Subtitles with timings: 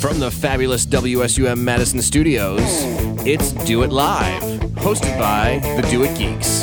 [0.00, 2.60] From the fabulous WSUM Madison studios,
[3.26, 4.42] it's Do It Live,
[4.74, 6.62] hosted by the Do It Geeks.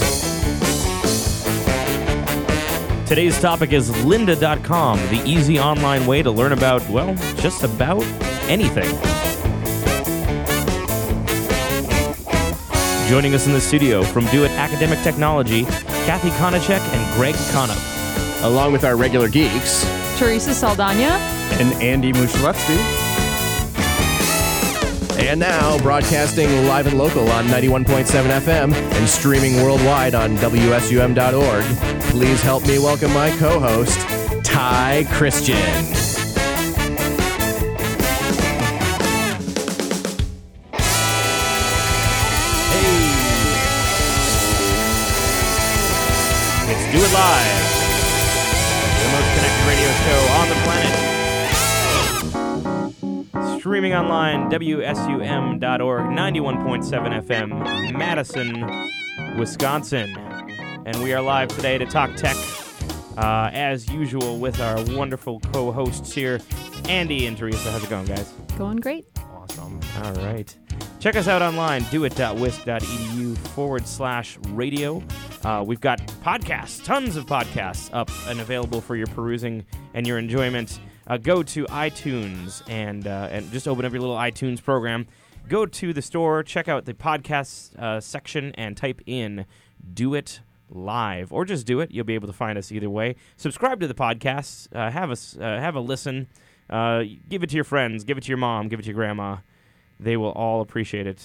[3.10, 8.04] Today's topic is lynda.com, the easy online way to learn about, well, just about
[8.48, 8.90] anything.
[13.10, 15.66] Joining us in the studio from Do It Academic Technology,
[16.06, 18.44] Kathy Konachek and Greg Conop.
[18.46, 19.84] Along with our regular geeks,
[20.18, 21.18] Teresa Saldana.
[21.60, 23.05] and Andy Mushlewski.
[25.18, 31.64] And now broadcasting live and local on 91.7 FM and streaming worldwide on WSUM.org.
[32.12, 34.00] Please help me welcome my co host,
[34.44, 35.56] Ty Christian.
[42.72, 43.12] Hey.
[46.72, 47.66] It's Do It Live,
[49.00, 50.22] the most connected radio show
[53.66, 60.16] Streaming online, WSUM.org, 91.7 FM, Madison, Wisconsin.
[60.86, 62.38] And we are live today to talk tech,
[63.18, 66.40] uh, as usual, with our wonderful co hosts here,
[66.88, 67.72] Andy and Teresa.
[67.72, 68.32] How's it going, guys?
[68.56, 69.08] Going great.
[69.18, 69.80] Awesome.
[70.04, 70.56] All right.
[71.00, 75.02] Check us out online, doit.wisc.edu forward slash radio.
[75.44, 80.20] Uh, we've got podcasts, tons of podcasts up and available for your perusing and your
[80.20, 80.80] enjoyment.
[81.08, 85.08] Uh, go to iTunes and uh, and just open up your little iTunes program.
[85.48, 89.46] Go to the store, check out the podcast uh, section, and type in
[89.94, 90.40] "Do It
[90.70, 93.16] Live" or just "Do It." You'll be able to find us either way.
[93.38, 94.76] Subscribe to the podcast.
[94.76, 96.28] Uh, have us uh, have a listen.
[96.70, 98.04] Uh, give it to your friends.
[98.04, 98.68] Give it to your mom.
[98.68, 99.38] Give it to your grandma.
[100.00, 101.24] They will all appreciate it.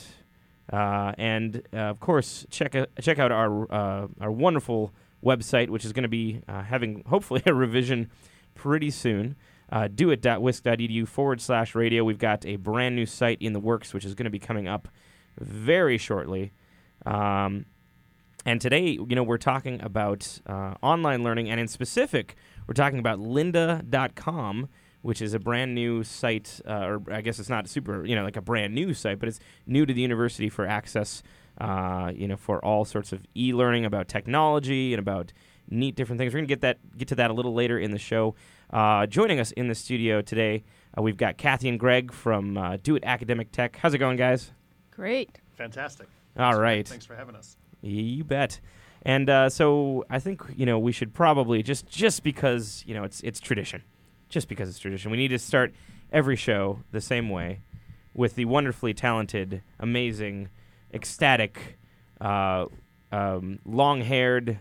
[0.68, 3.72] And of course, check check out our
[4.20, 4.92] our wonderful
[5.24, 8.10] website, which is going to be having hopefully a revision
[8.54, 9.36] pretty soon.
[9.70, 12.02] Uh, doit.wisc.edu forward slash radio.
[12.02, 14.66] We've got a brand new site in the works, which is going to be coming
[14.66, 14.88] up
[15.38, 16.52] very shortly.
[17.06, 17.66] Um,
[18.46, 22.36] and today, you know, we're talking about uh, online learning, and in specific,
[22.66, 24.68] we're talking about lynda.com,
[25.02, 28.24] which is a brand new site, uh, or I guess it's not super, you know,
[28.24, 31.22] like a brand new site, but it's new to the university for access,
[31.60, 35.32] uh, you know, for all sorts of e-learning about technology and about
[35.68, 36.32] neat different things.
[36.32, 38.34] We're gonna get that get to that a little later in the show.
[38.72, 40.62] Uh, joining us in the studio today,
[40.96, 43.76] uh, we've got Kathy and Greg from uh, Do It Academic Tech.
[43.76, 44.52] How's it going, guys?
[44.92, 45.40] Great.
[45.54, 46.06] Fantastic.
[46.38, 46.86] All right.
[46.86, 47.56] Thanks for having us.
[47.82, 48.60] You bet.
[49.02, 53.02] And uh, so I think you know we should probably just just because you know
[53.02, 53.82] it's it's tradition,
[54.28, 55.74] just because it's tradition, we need to start
[56.12, 57.62] every show the same way,
[58.12, 60.50] with the wonderfully talented, amazing,
[60.92, 61.78] ecstatic,
[62.20, 62.66] uh,
[63.10, 64.58] um, long-haired,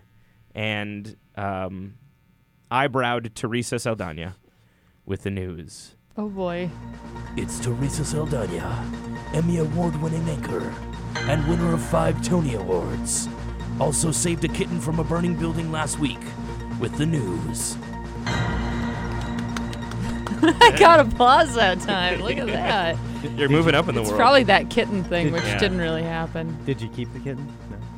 [0.55, 1.95] and um,
[2.71, 4.35] eyebrowed Teresa Saldana,
[5.05, 5.95] with the news.
[6.17, 6.69] Oh boy.
[7.35, 8.85] It's Teresa Saldana,
[9.33, 10.73] Emmy Award winning anchor
[11.15, 13.27] and winner of five Tony Awards.
[13.79, 16.19] Also saved a kitten from a burning building last week
[16.79, 17.77] with the news.
[20.41, 22.21] I got applause that time.
[22.21, 22.97] Look at that.
[23.37, 24.19] You're moving up in the It's world.
[24.19, 25.57] probably that kitten thing, which Yeah.
[25.57, 26.57] didn't really happen.
[26.65, 27.51] Did you keep the kitten?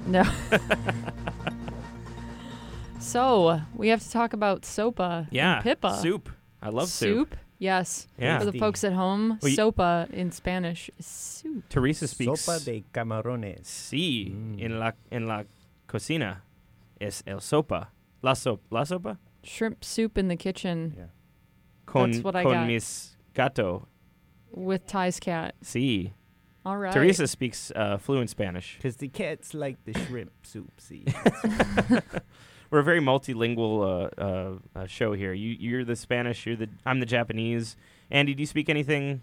[0.08, 0.24] No.
[0.24, 0.32] No.
[3.02, 5.26] so we have to talk about SOPA.
[5.26, 6.02] and yeah, PIPA.
[6.02, 6.30] soup.
[6.62, 7.30] I love soup.
[7.32, 7.36] Soup?
[7.60, 8.08] Yes.
[8.18, 8.40] Yeah.
[8.40, 11.64] For the folks at home, Well, you- SOPA in Spanish is soup.
[11.70, 12.42] Teresa speaks.
[12.46, 13.66] Sopa de camarones.
[13.68, 14.60] Sí, Mm.
[14.64, 15.44] en la en la
[15.88, 16.42] cocina
[17.00, 17.88] es el sopa.
[18.24, 21.06] La sopa, la sopa Shrimp soup in the kitchen Yeah.
[21.86, 22.68] con That's what I con got.
[22.68, 23.88] mis gato.
[24.54, 25.56] with Ty's cat.
[25.64, 26.12] Sí.
[26.64, 26.94] All right.
[26.94, 28.76] Teresa speaks uh, fluent Spanish.
[28.78, 30.80] Because the cats like the shrimp soup.
[30.80, 31.06] See.
[32.72, 33.82] We're a very multilingual
[34.18, 35.34] uh, uh, uh, show here.
[35.34, 36.46] You you're the Spanish.
[36.46, 37.76] You're the I'm the Japanese.
[38.10, 39.22] Andy, do you speak anything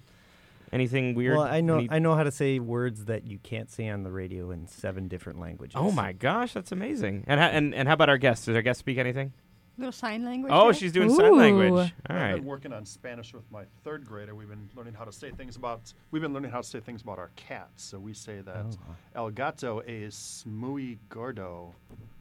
[0.71, 1.37] anything weird?
[1.39, 4.03] well, I know Any- I know how to say words that you can't say on
[4.03, 5.75] the radio in seven different languages.
[5.77, 7.25] oh my gosh, that's amazing.
[7.27, 8.47] And ha- and and how about our guests?
[8.47, 9.33] Does our guest speak anything?
[9.79, 10.53] Little sign language.
[10.53, 10.75] Oh, there?
[10.75, 11.71] she's doing sign language.
[11.71, 11.79] Ooh.
[11.79, 12.35] All I've right.
[12.35, 14.35] been working on Spanish with my third grader.
[14.35, 15.93] We've been learning how to say things about.
[16.11, 17.85] We've been learning how to say things about our cats.
[17.85, 18.97] So we say that Oh.
[19.15, 21.75] El gato es muy gordo.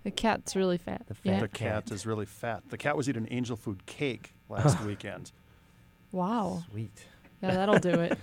[0.03, 1.05] The cat's really fat.
[1.07, 1.39] The yeah.
[1.39, 2.63] The cat is really fat.
[2.69, 5.31] The cat was eating angel food cake last weekend.
[6.11, 6.63] Wow.
[6.71, 7.05] Sweet.
[7.41, 8.17] Yeah, that'll do it.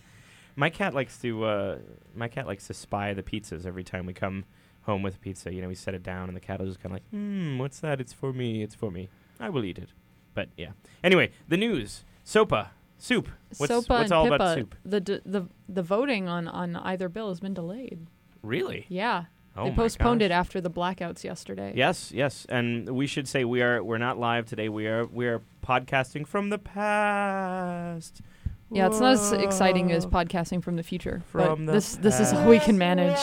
[0.56, 1.78] My cat likes to uh,
[2.14, 4.44] my cat likes to spy the pizzas every time we come
[4.82, 5.52] home with pizza.
[5.52, 7.58] You know, we set it down and the cat will just kind of like, hmm,
[7.58, 8.00] what's that?
[8.00, 8.62] It's for me.
[8.62, 9.08] It's for me.
[9.38, 9.90] I will eat it.
[10.34, 10.70] But yeah.
[11.02, 12.04] Anyway, the news.
[12.24, 12.68] Sopa.
[12.98, 13.28] Soup.
[13.56, 14.34] What's, SOPA what's and all PIPA.
[14.34, 14.74] about soup?
[14.84, 18.06] The, d- the the voting on on either bill has been delayed.
[18.42, 18.84] Really?
[18.88, 19.24] Yeah.
[19.56, 21.72] Oh they postponed it after the blackouts yesterday.
[21.74, 24.68] Yes, yes, and we should say we are we're not live today.
[24.68, 28.20] We are we are podcasting from the past.
[28.70, 31.22] Yeah, it's not as exciting as podcasting from the future.
[31.26, 33.18] From the but this this is all we can manage.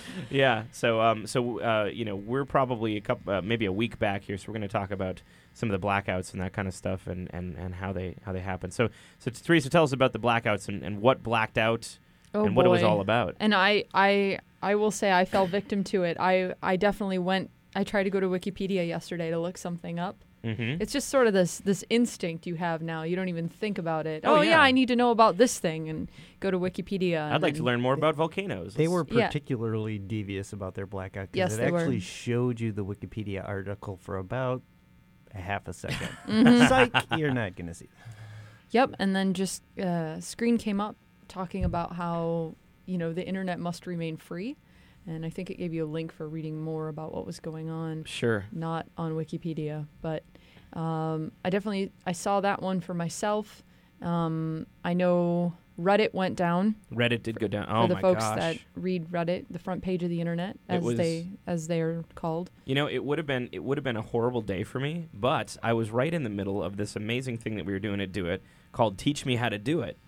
[0.30, 0.64] yeah.
[0.72, 4.22] So, um, so uh, you know, we're probably a couple, uh, maybe a week back
[4.22, 6.74] here, so we're going to talk about some of the blackouts and that kind of
[6.74, 8.70] stuff, and, and, and how they how they happen.
[8.70, 8.88] So,
[9.18, 11.98] so Teresa, tell us about the blackouts and, and what blacked out
[12.34, 13.36] Oh and what it was all about.
[13.40, 16.16] And I, I, I will say I fell victim to it.
[16.20, 17.50] I, I definitely went.
[17.74, 20.16] I tried to go to Wikipedia yesterday to look something up.
[20.44, 20.80] Mm-hmm.
[20.80, 23.02] It's just sort of this this instinct you have now.
[23.02, 24.22] You don't even think about it.
[24.24, 24.50] Oh, Oh, yeah.
[24.50, 24.60] yeah.
[24.62, 26.10] I need to know about this thing and
[26.40, 27.30] go to Wikipedia.
[27.30, 28.74] I'd like to learn more about volcanoes.
[28.74, 29.26] They were Yeah.
[29.26, 31.78] particularly devious about their blackout Yes, it they were.
[31.80, 34.62] actually showed you the Wikipedia article for about
[35.34, 36.68] a half a 2nd Mhm.
[36.68, 37.88] Psych, you're not going to see.
[38.70, 40.96] Yep, and then just uh, screen came up
[41.28, 42.54] talking about how
[42.86, 44.56] you know the internet must remain free,
[45.06, 47.70] and I think it gave you a link for reading more about what was going
[47.70, 48.04] on.
[48.04, 48.46] sure.
[48.52, 50.22] Not on Wikipedia, but
[50.72, 53.62] um, I definitely I saw that one for myself.
[54.02, 57.66] Um, I know Reddit went down Reddit did go down.
[57.68, 58.38] Oh for the folks gosh.
[58.38, 62.04] that read Reddit, the front page of the internet, as was- they as they are
[62.14, 62.50] called.
[62.64, 65.08] You know, it would have been it would have been a horrible day for me,
[65.12, 68.00] but I was right in the middle of this amazing thing that we were doing
[68.00, 68.42] at Do It
[68.72, 69.98] called Teach Me How to Do It.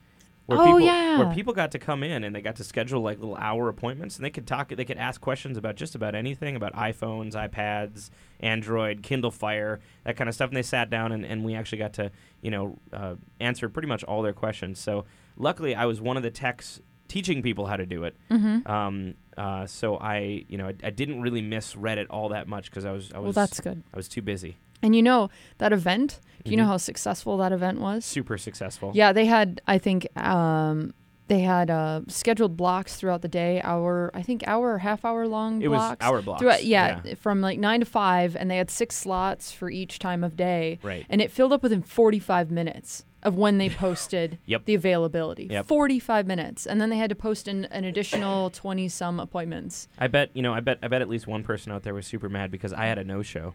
[0.46, 1.18] Where Oh, people, yeah.
[1.18, 4.16] Where people got to come in and they got to schedule like little hour appointments
[4.16, 8.10] and they could talk they could ask questions about just about anything about iPhones, iPads,
[8.40, 10.50] Android, Kindle Fire, that kind of stuff.
[10.50, 12.10] And they sat down and, and we actually got to,
[12.40, 14.78] you know, uh, answer pretty much all their questions.
[14.78, 15.04] So
[15.36, 18.16] luckily I was one of the techs teaching people how to do it.
[18.30, 18.70] Mm-hmm.
[18.70, 22.70] Um, uh, so I, you know, I, I didn't really miss Reddit all that much
[22.70, 23.82] because I was, I Well, that's good.
[23.92, 24.56] I was too busy.
[24.82, 26.20] And you know that event.
[26.44, 26.68] Do you know Mhm.
[26.68, 28.04] how successful that event was?
[28.04, 28.90] Super successful.
[28.94, 30.92] Yeah, they had I think um,
[31.28, 35.26] they had uh, scheduled blocks throughout the day, hour I think hour or half hour
[35.28, 36.04] long it was blocks.
[36.04, 36.40] hour blocks.
[36.42, 40.24] Throughout, yeah, from like nine to five, and they had six slots for each time
[40.24, 41.06] of day, Right.
[41.08, 44.64] and it filled up within forty five minutes of when they posted Yep.
[44.64, 45.46] the availability.
[45.48, 45.66] Yep.
[45.66, 49.86] Forty five minutes, and then they had to post an, an additional twenty some appointments.
[49.96, 50.52] I bet you know.
[50.52, 50.80] I bet.
[50.82, 53.04] I bet at least one person out there was super mad because I had a
[53.04, 53.54] no show.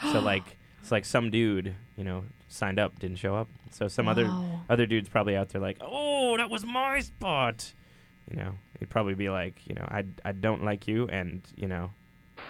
[0.00, 3.48] So like, it's like some dude, you know, signed up, didn't show up.
[3.70, 4.60] So some other Wow.
[4.68, 7.72] other dudes probably out there like, oh, that was my spot.
[8.30, 11.66] You know, he'd probably be like, you know, I I don't like you, and you
[11.68, 11.90] know,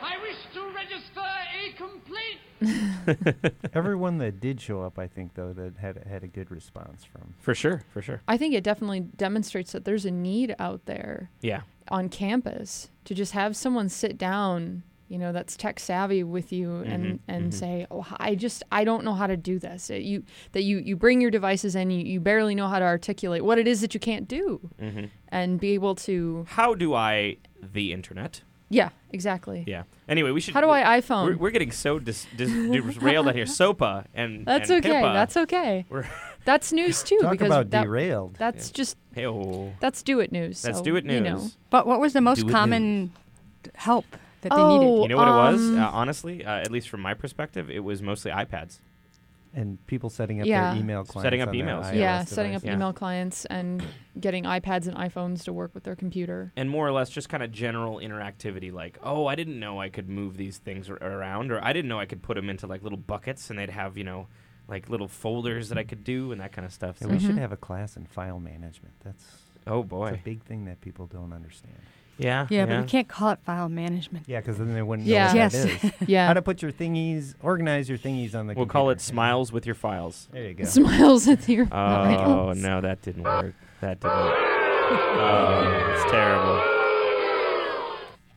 [0.02, 2.38] I wish to register a complaint.
[3.74, 7.34] Everyone that did show up, I think, though, that had had a good response from.
[7.40, 8.22] for sure, for sure.
[8.28, 11.62] I think it definitely demonstrates that there's a need out there Yeah.
[11.88, 16.68] on campus to just have someone sit down you know that's tech savvy with you
[16.92, 17.54] and Mhm, and mhm.
[17.54, 20.78] say oh i just i don't know how to do this It- you that you
[20.78, 23.80] you bring your devices in you, you barely know how to articulate what it is
[23.82, 24.44] that you can't do
[24.80, 27.36] hmm and be able to How do I
[27.76, 28.42] the internet?
[28.70, 29.82] yeah exactly Yeah.
[30.08, 30.54] Anyway, we should.
[30.54, 33.46] how do i We're, iphone we're getting so dis, dis, derailed out here.
[33.60, 35.12] SOPA and that's and okay HIPAA.
[35.18, 36.08] that's okay We're-
[36.50, 38.34] that's news too Talk because about that, derailed.
[38.38, 38.76] that's Yeah.
[38.80, 39.26] just Hey,
[39.80, 41.14] that's do it news Let's so, do it news.
[41.16, 43.12] you know But what was the most Do it common
[43.74, 44.06] help
[44.42, 45.02] that they Oh, needed?
[45.02, 45.60] You know what it was?
[45.70, 48.78] Um, Uh, honestly, uh, at least from my perspective, it was mostly iPads.
[49.54, 50.72] and people setting up Yeah.
[50.72, 51.26] their email clients.
[51.26, 51.84] Setting up emails.
[51.84, 52.72] iOS yeah setting up Yeah.
[52.72, 53.84] email clients and
[54.18, 57.42] getting ipads and iphones to work with their computer And more or less just kind
[57.42, 61.52] of general interactivity like, oh, I didn't know I could move these things ar- around,
[61.52, 63.98] or I didn't know I could put them into like little buckets and they'd have,
[63.98, 64.26] you know,
[64.68, 66.96] like little folders that I could do and that kind of stuff.
[67.02, 67.38] Yeah, we should Mhm.
[67.40, 68.94] have a class in file management.
[69.04, 70.08] That's oh, it's boy.
[70.14, 71.76] a big thing that people don't understand.
[72.18, 72.46] Yeah.
[72.50, 74.26] yeah, but you can't call it file management.
[74.28, 75.22] Yeah, because then they wouldn't Yeah.
[75.24, 75.52] know what Yes.
[75.52, 75.92] that is.
[76.08, 79.12] yeah How to put your thingies, organize your thingies on the We'll call it computer.
[79.12, 80.28] Smiles with Your files.
[80.30, 80.64] There you go.
[80.64, 83.54] smiles at your Oh, no, that didn't work.
[83.80, 84.34] That didn't work.
[84.94, 86.60] Oh, it's terrible.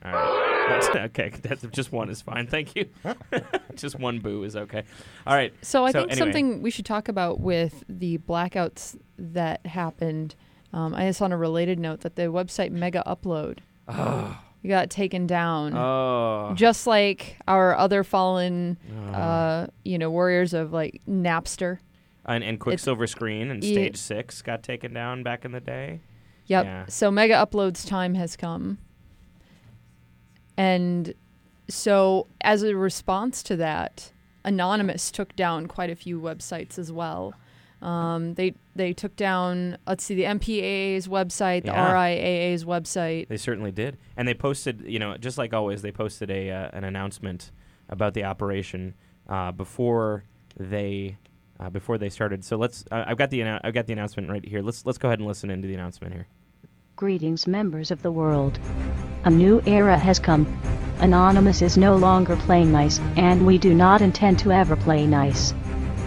[0.06, 0.42] All right.
[0.68, 2.48] That's, okay, that's, just one is fine.
[2.48, 2.90] Thank you.
[3.76, 4.82] just one boo is okay.
[5.28, 5.54] All right.
[5.62, 6.18] So I think anyway.
[6.18, 10.34] something we should talk about with the blackouts that happened.
[10.76, 14.38] Um, I just on a related note that the website Mega Upload Oh.
[14.68, 16.52] got taken down, Oh.
[16.56, 19.12] just like our other fallen, Oh.
[19.14, 21.80] uh, you know, warriors of like Napster.
[22.26, 23.64] and, and Quicksilver Screen and.
[23.64, 26.02] Stage 6 got taken down back in the day.
[26.48, 26.66] Yep.
[26.66, 26.86] Yeah.
[26.90, 28.78] So Mega Upload's time has come,
[30.58, 31.14] and
[31.70, 34.12] so as a response to that,
[34.44, 37.34] Anonymous took down quite a few websites as well.
[37.86, 41.94] Um, they they took down let's see the MPAA's website, the Yeah.
[41.94, 43.28] RIAA's website.
[43.28, 43.98] They certainly did.
[44.18, 47.52] And they posted, you know, just like always, they posted a uh, an announcement
[47.90, 48.96] about the operation
[49.30, 50.24] uh, before
[50.60, 51.18] they
[51.60, 52.44] uh, before they started.
[52.44, 52.84] So let's.
[52.92, 54.62] Uh, I've got the annou- I've got the announcement right here.
[54.64, 56.28] Let's let's go ahead and listen into the announcement here.
[56.96, 58.58] Greetings, members of the world.
[59.26, 60.46] A new era has come.
[61.02, 65.54] Anonymous is no longer playing nice, and we do not intend to ever play nice.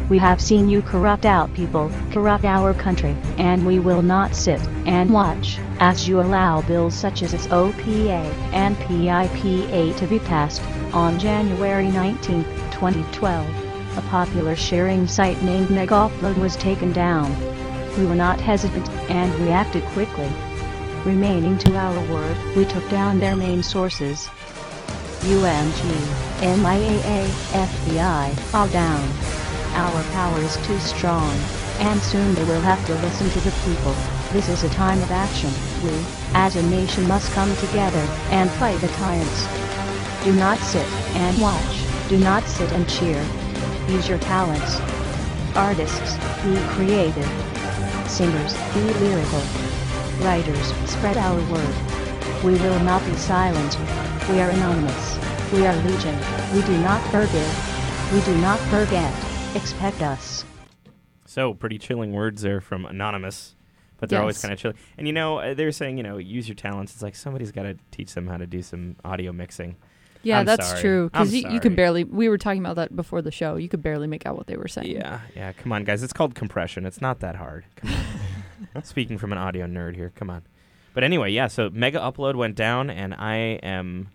[0.08, 4.60] We have seen you corrupt our people, corrupt our country, and we will not sit
[4.86, 8.24] and watch as you allow bills such as SOPA
[8.54, 10.62] and PIPA to be passed.
[10.94, 17.30] On January 19, 2012, a popular sharing site named Megaupload was taken down.
[17.98, 20.30] We were not hesitant and reacted quickly.
[21.04, 24.26] Remaining to our word, we took down their main sources.
[25.20, 25.82] UMG,
[26.40, 29.37] MIAA, FBI, all down.
[29.74, 31.32] Our power is too strong,
[31.78, 33.94] and soon they will have to listen to the people.
[34.32, 35.50] This is a time of action.
[35.82, 35.90] We,
[36.34, 39.46] as a nation, must come together and fight the tyrants.
[40.24, 41.84] Do not sit and watch.
[42.08, 43.24] Do not sit and cheer.
[43.88, 44.80] Use your talents.
[45.54, 47.30] Artists, be creative.
[48.06, 49.42] Singers, be lyrical.
[50.20, 51.74] Writers, spread our word.
[52.44, 53.78] We will not be silent.
[54.28, 55.18] We are anonymous.
[55.52, 56.18] We are legion.
[56.52, 58.12] We do not forgive.
[58.12, 59.27] We do not forget.
[59.54, 60.44] Expect us.
[61.24, 63.54] So pretty chilling words there from Anonymous,
[63.98, 64.76] but they're always kind of chilling.
[64.96, 66.92] And you know, uh, they were saying, you know, use your talents.
[66.94, 69.76] It's like somebody's got to teach them how to do some audio mixing.
[70.22, 70.80] Yeah, I'm that's sorry.
[70.80, 71.10] true.
[71.10, 72.04] Because you, you can barely.
[72.04, 73.56] We were talking about that before the show.
[73.56, 74.90] You could barely make out what they were saying.
[74.90, 75.52] Yeah, yeah.
[75.52, 76.02] Come on, guys.
[76.02, 76.84] It's called compression.
[76.86, 77.64] It's not that hard.
[77.76, 77.94] Come
[78.74, 78.82] on.
[78.84, 80.12] Speaking from an audio nerd here.
[80.14, 80.42] Come on.
[80.94, 81.46] But anyway, yeah.
[81.46, 84.08] So Mega Upload went down, and I am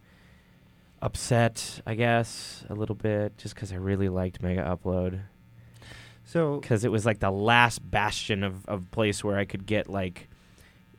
[1.03, 1.81] upset.
[1.85, 5.21] I guess a little bit, just because I really liked Mega Upload.
[6.25, 9.89] So because it was like the last bastion of of place where I could get
[9.89, 10.29] like.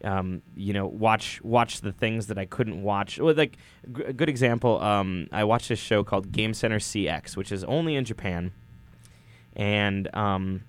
[0.02, 3.18] Um, you know, watch watch the things that I couldn't watch.
[3.18, 3.56] Well, like
[3.90, 7.64] g- a good example, um, I watched this show called Game Center CX, which is
[7.64, 8.52] only in Japan,
[9.56, 10.64] and um,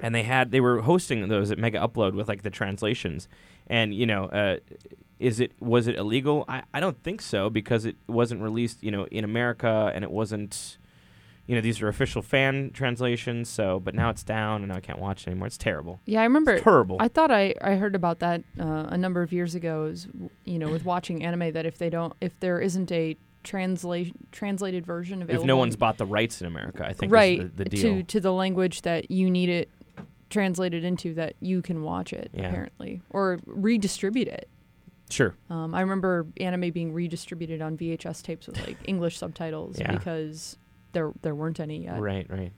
[0.00, 3.28] and they had they were hosting those at Mega Upload with like the translations,
[3.66, 4.56] and you know, uh,
[5.18, 6.44] is it was it illegal?
[6.48, 10.10] I, I don't think so because it wasn't released, you know, in America, and it
[10.10, 10.78] wasn't
[11.46, 13.48] you know, these are official fan translations.
[13.48, 15.46] So, but now it's down, and I can't watch it anymore.
[15.46, 16.00] It's terrible.
[16.06, 16.54] Yeah, I remember.
[16.54, 16.96] It's terrible.
[17.00, 19.84] I thought I, I heard about that uh, a number of years ago.
[19.84, 20.08] Is
[20.44, 24.86] you know with watching anime that if they don't if there isn't a translate translated
[24.86, 27.64] version available, if no one's bought the rights in America, I think right is the,
[27.64, 27.82] the deal.
[27.82, 29.68] to to the language that you need it
[30.34, 32.48] translated into, that you can watch it Yeah.
[32.48, 34.48] apparently or redistribute it.
[35.10, 35.34] sure.
[35.48, 39.92] Um, I remember anime being redistributed on VHS tapes with like English subtitles Yeah.
[39.92, 40.58] because
[40.92, 42.00] there there weren't any yet.
[42.00, 42.52] Right, right.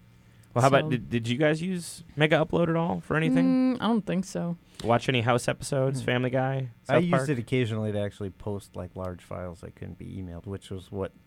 [0.55, 3.77] Well, how about did, did you guys use Mega Upload at all for anything?
[3.77, 4.57] Mm, I don't think so.
[4.83, 8.97] Watch any House episodes, Family Guy, South I used it occasionally to actually post like
[8.97, 11.19] large files that couldn't be emailed, which was what the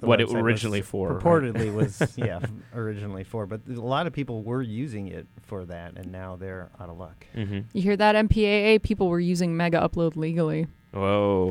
[0.00, 1.22] What it website was originally for, right?
[1.22, 2.40] Purportedly was yeah
[2.74, 6.70] originally for, but a lot of people were using it for that, and now they're
[6.78, 7.26] out of luck.
[7.34, 7.60] Mm-hmm.
[7.72, 8.82] You hear that MPAA?
[8.82, 10.66] People were using Mega Upload legally.
[10.92, 11.50] Whoa.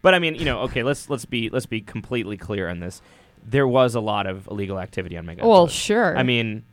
[0.00, 3.02] But I mean, you know, okay, let's let's be let's be completely clear on this.
[3.44, 5.46] There was a lot of illegal activity on Mega.
[5.46, 5.70] Well, Upload.
[5.70, 6.16] sure.
[6.16, 6.64] I mean,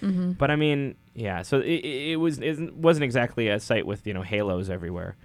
[0.00, 1.42] hmm but I mean, yeah.
[1.42, 5.16] So it, it, it was it wasn't exactly a site with you know halos everywhere.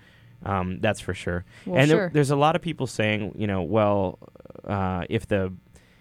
[0.45, 1.45] Um, that's for sure.
[1.65, 4.19] Well, and there- there's a lot of people saying, you know, well,
[4.65, 5.53] uh, if the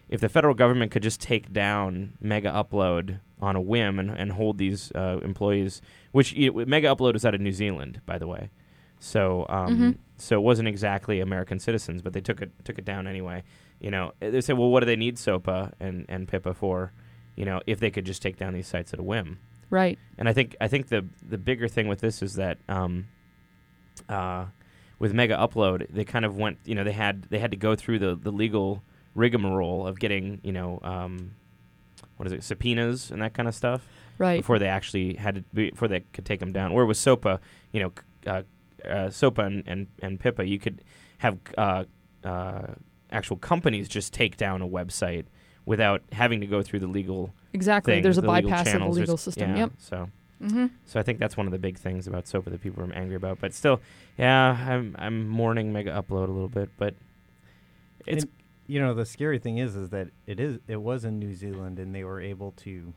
[0.08, 4.32] if the federal government could just take down Mega Upload on a whim and, and
[4.32, 5.80] hold these uh, employees,
[6.12, 8.50] which you Mega Upload is out of New Zealand, by the way,
[8.98, 9.98] so um, Mhm.
[10.18, 13.42] so it wasn't exactly American citizens, but they took it took it down anyway.
[13.80, 16.92] You know, they say, well, what do they need SOPA and and PIPA for?
[17.36, 19.38] You know, if they could just take down these sites at a whim.
[19.70, 19.98] right.
[20.18, 23.06] And I think I think the the bigger thing with this is that um,
[24.08, 24.46] uh,
[24.98, 26.58] with Mega Upload, they kind of went.
[26.64, 28.82] You know, they had they had to go through the the legal
[29.14, 31.32] rigmarole of getting you know um,
[32.16, 33.86] what is it subpoenas and that kind of stuff
[34.18, 34.38] Right.
[34.40, 36.72] before they actually had to be, before they could take them down.
[36.74, 37.40] Where with SOPA,
[37.72, 37.92] you know,
[38.26, 38.42] uh,
[38.88, 40.82] uh, SOPA and, and and PIPA, you could
[41.18, 41.84] have uh,
[42.24, 42.62] uh,
[43.10, 45.24] actual companies just take down a website
[45.64, 47.94] without having to go through the legal Exactly.
[47.94, 49.50] thing, There's a the legal bypass of the legal system.
[49.50, 49.72] yeah, Yep.
[49.78, 50.08] So
[50.42, 52.92] hmm so I think that's one of the big things about SOPA that people are
[52.92, 53.38] angry about.
[53.40, 53.80] But still,
[54.18, 56.94] yeah, I'm I'm mourning Mega Upload a little bit, but
[58.06, 58.32] it's And,
[58.66, 61.78] you know the scary thing is is that it is it was in New Zealand
[61.78, 62.92] and they were able to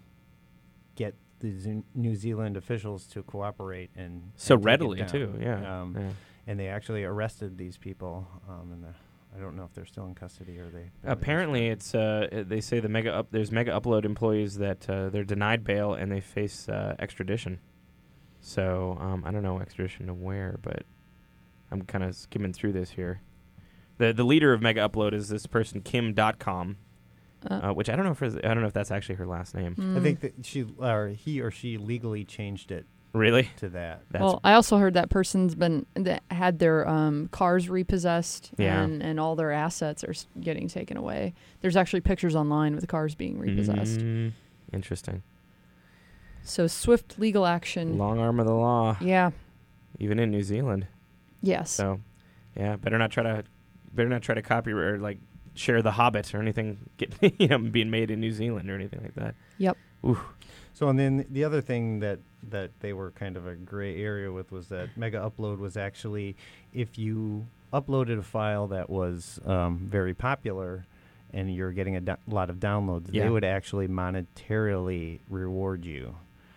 [0.96, 5.34] get the Zu- New Zealand officials to cooperate and so and readily too.
[5.40, 5.82] Yeah.
[5.82, 6.10] Um, yeah.
[6.48, 8.28] and they actually arrested these people.
[8.50, 8.94] Um, and the,
[9.36, 10.92] I don't know if they're still in custody or they.
[11.04, 15.24] Apparently, it's uh, they say the mega up there's mega upload employees that uh, they're
[15.26, 17.60] denied bail and they face uh, extradition.
[18.40, 20.84] So um, I don't know extradition to where, but
[21.72, 23.22] I'm kind of skimming through this here.
[23.98, 26.76] the The leader of Mega Upload is this person Kim Dotcom,
[27.50, 29.54] Uh, uh, which I don't know if I don't know if that's actually her last
[29.56, 29.76] name.
[29.76, 29.98] mm.
[29.98, 32.86] I think that she or he or she legally changed it
[33.16, 33.50] Really?
[33.58, 34.02] to that.
[34.12, 38.82] That's well, I also heard that person's been that had their um, cars repossessed Yeah.
[38.82, 41.34] and, and all their assets are getting taken away.
[41.62, 44.00] There's actually pictures online with cars being repossessed.
[44.02, 44.34] Mm,
[44.74, 45.24] interesting.
[46.44, 47.98] So swift legal action.
[47.98, 49.32] Long arm of the law, Yeah.
[50.00, 50.88] even in New Zealand.
[51.42, 51.72] Yes.
[51.72, 52.02] So,
[52.56, 53.44] yeah, better not try to,
[53.94, 55.20] better not try to copy or like
[55.56, 59.02] share The Hobbit or anything get you know being made in New Zealand or anything
[59.02, 59.36] like that.
[59.58, 59.78] Yep.
[60.06, 60.20] Ooh.
[60.76, 64.30] So and then the other thing that that they were kind of a gray area
[64.32, 66.36] with was that Mega Upload was actually
[66.74, 70.86] if you uploaded a file that was um, very popular
[71.34, 73.24] and you're getting a do- lot of downloads, Yeah.
[73.24, 76.16] they would actually monetarily reward you.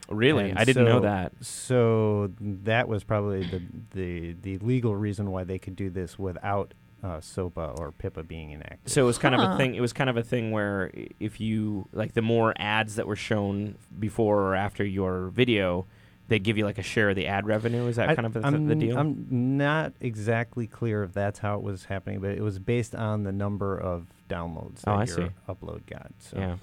[0.09, 1.33] Really, And I didn't know that.
[1.41, 6.75] So that was probably the the the legal reason why they could do this without
[7.02, 8.90] uh, SOPA or PIPA being enacted.
[8.90, 9.75] So it was kind of a thing.
[9.75, 10.90] It was kind of a thing where
[11.21, 15.87] if you like the more ads that were shown before or after your video,
[16.26, 17.87] they give you like a share of the ad revenue.
[17.87, 18.99] Is that I- kind of the, the deal?
[18.99, 23.23] I'm not exactly clear if that's how it was happening, but it was based on
[23.23, 25.26] the number of downloads that Oh, I your see.
[25.49, 26.12] upload got.
[26.19, 26.37] So.
[26.38, 26.57] Yeah.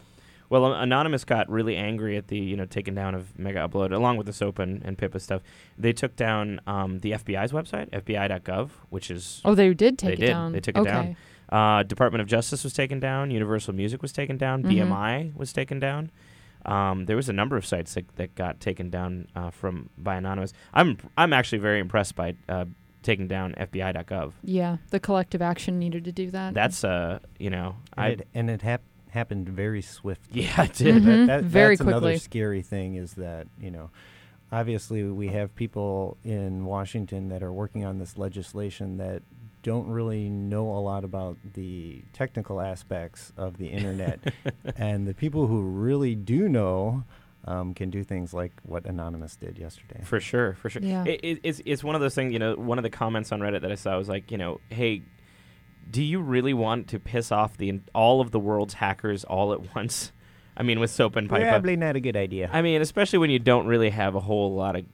[0.50, 4.18] Well, Anonymous got really angry at the you know taking down of Mega Upload along
[4.18, 5.42] with the SOPA and, and PIPA stuff.
[5.78, 10.14] They took down um, the FBI's website, FBI.gov, which is Oh, they did take They
[10.14, 10.28] it did.
[10.28, 10.52] down.
[10.52, 11.16] They took it down.
[11.50, 14.72] uh, Department of Justice was taken down, Universal Music was taken down, Mhm.
[14.90, 16.12] BMI was taken down.
[16.66, 20.16] Um, there was a number of sites that, that got taken down uh, from by
[20.16, 20.52] Anonymous.
[20.74, 22.66] I'm I'm actually very impressed by uh,
[23.04, 24.32] taking down FBI.gov.
[24.44, 26.56] Yeah, the collective action needed to do that.
[26.56, 28.82] That's uh you know And I it, and it hap-
[29.16, 30.44] happened very swiftly.
[30.44, 31.04] Yeah, it did.
[31.04, 31.06] Mhm.
[31.06, 32.18] That, that, Very that's another quickly.
[32.20, 33.90] scary thing is that you know,
[34.52, 39.24] obviously we have people in Washington that are working on this legislation that
[39.64, 44.20] don't really know a lot about the technical aspects of the internet,
[44.78, 47.04] and the people who really do know
[47.46, 50.02] um, can do things like what Anonymous did yesterday.
[50.04, 50.82] For sure, for sure.
[50.84, 51.04] Yeah.
[51.06, 53.40] It, it, it's, it's one of those things, you know, one of the comments on
[53.40, 55.02] Reddit that I saw was like, you know, hey,
[55.90, 59.76] do you really want to piss off the all of the world's hackers all at
[59.76, 60.12] once?
[60.58, 61.46] I mean, with soap and pipe.
[61.48, 62.50] Probably not a good idea.
[62.54, 64.86] I mean, especially when you don't really have a whole lot of,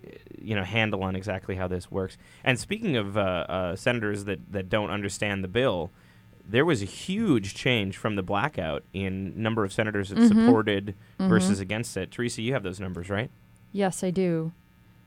[0.41, 2.17] you know, handle on exactly how this works.
[2.43, 5.91] And speaking of uh, uh, senators that, that don't understand the bill,
[6.49, 10.27] there was a huge change from the blackout in number of senators that Mhm.
[10.29, 11.29] supported Mhm.
[11.29, 12.09] versus against it.
[12.09, 13.29] Teresa, you have those numbers, right?
[13.71, 14.51] Yes, I do.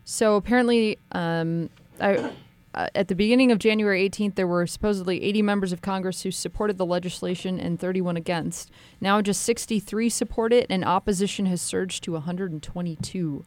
[0.04, 1.68] So apparently, um,
[2.00, 2.30] I,
[2.74, 6.30] uh, at the beginning of January 18th, there were supposedly 80 members of Congress who
[6.30, 8.70] supported the legislation and 31 against.
[9.00, 13.44] Now, just 63 support it, and opposition has surged to 122.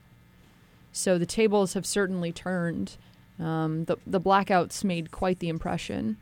[0.91, 2.97] So the tables have certainly turned.
[3.39, 6.17] Um, the the blackouts made quite the impression.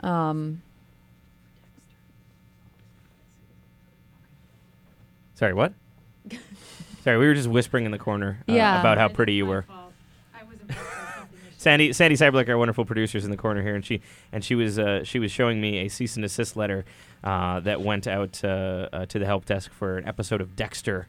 [0.00, 0.62] Um,
[5.34, 5.74] Sorry, what?
[7.04, 8.80] Sorry, we were just whispering in the corner uh, Yeah.
[8.80, 9.66] about how pretty you were.
[11.66, 14.00] Sandy Sandy Cyberlick, our wonderful producer, is in the corner here, and she
[14.30, 16.84] and she was uh, she was showing me a cease and desist letter
[17.24, 21.08] uh, that went out uh, uh, to the help desk for an episode of Dexter.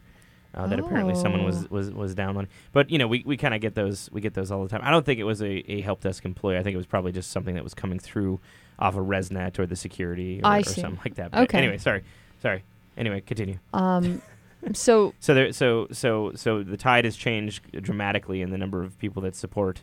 [0.54, 1.68] Uh, that apparently someone was, Oh.
[1.70, 4.50] was, was downloading, but you know we, we kind of get those we get those
[4.50, 4.80] all the time.
[4.82, 6.56] I don't think it was a, a help desk employee.
[6.58, 8.40] I think it was probably just something that was coming through
[8.80, 11.30] off of ResNet or the security or, or something like that.
[11.30, 11.58] But Okay.
[11.58, 12.02] Anyway, sorry,
[12.42, 12.64] sorry.
[12.96, 13.58] Anyway, continue.
[13.74, 14.20] um,
[14.72, 18.98] so So there, so so so the tide has changed dramatically in the number of
[18.98, 19.82] people that support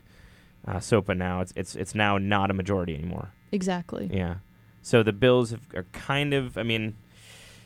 [0.67, 1.41] uh, SOPA now.
[1.41, 3.29] It's it's it's now not a majority anymore.
[3.51, 4.09] exactly.
[4.13, 4.35] Yeah.
[4.81, 6.95] So the bills have, are kind of, I mean,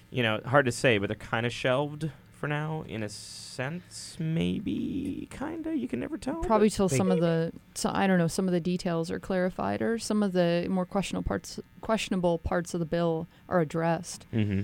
[0.10, 4.16] you know, hard to say, but they're kind of shelved for now in a sense.
[4.20, 5.76] Maybe, kind of.
[5.76, 6.36] You can never tell.
[6.42, 9.20] Probably till They- some of the, so, I don't know, some of the details are
[9.20, 14.26] clarified, or some of the more questionable parts, questionable parts of the bill are addressed.
[14.32, 14.62] hmm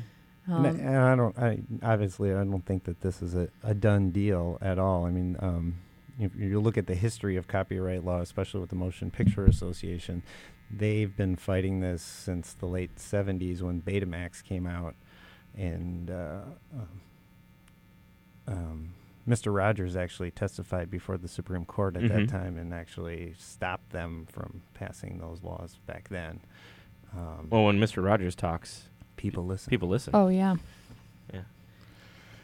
[0.47, 1.37] Um, and, I, and I don't.
[1.37, 1.59] I
[1.93, 5.05] obviously I don't think that this is a, a done deal at all.
[5.05, 5.75] I mean, um,
[6.19, 10.23] if you look at the history of copyright law, especially with the Motion Picture Association,
[10.71, 14.95] they've been fighting this since the late '70s when Betamax came out,
[15.55, 16.39] and uh,
[16.73, 17.01] um,
[18.47, 18.93] um,
[19.27, 19.53] Mr.
[19.55, 22.09] Rogers actually testified before the Supreme Court at Mhm.
[22.09, 26.39] that time and actually stopped them from passing those laws back then.
[27.15, 28.03] Um, Well, when Mr.
[28.03, 29.69] Rogers talks, people listen.
[29.69, 30.13] people listen.
[30.15, 30.55] oh yeah.
[31.33, 31.41] yeah.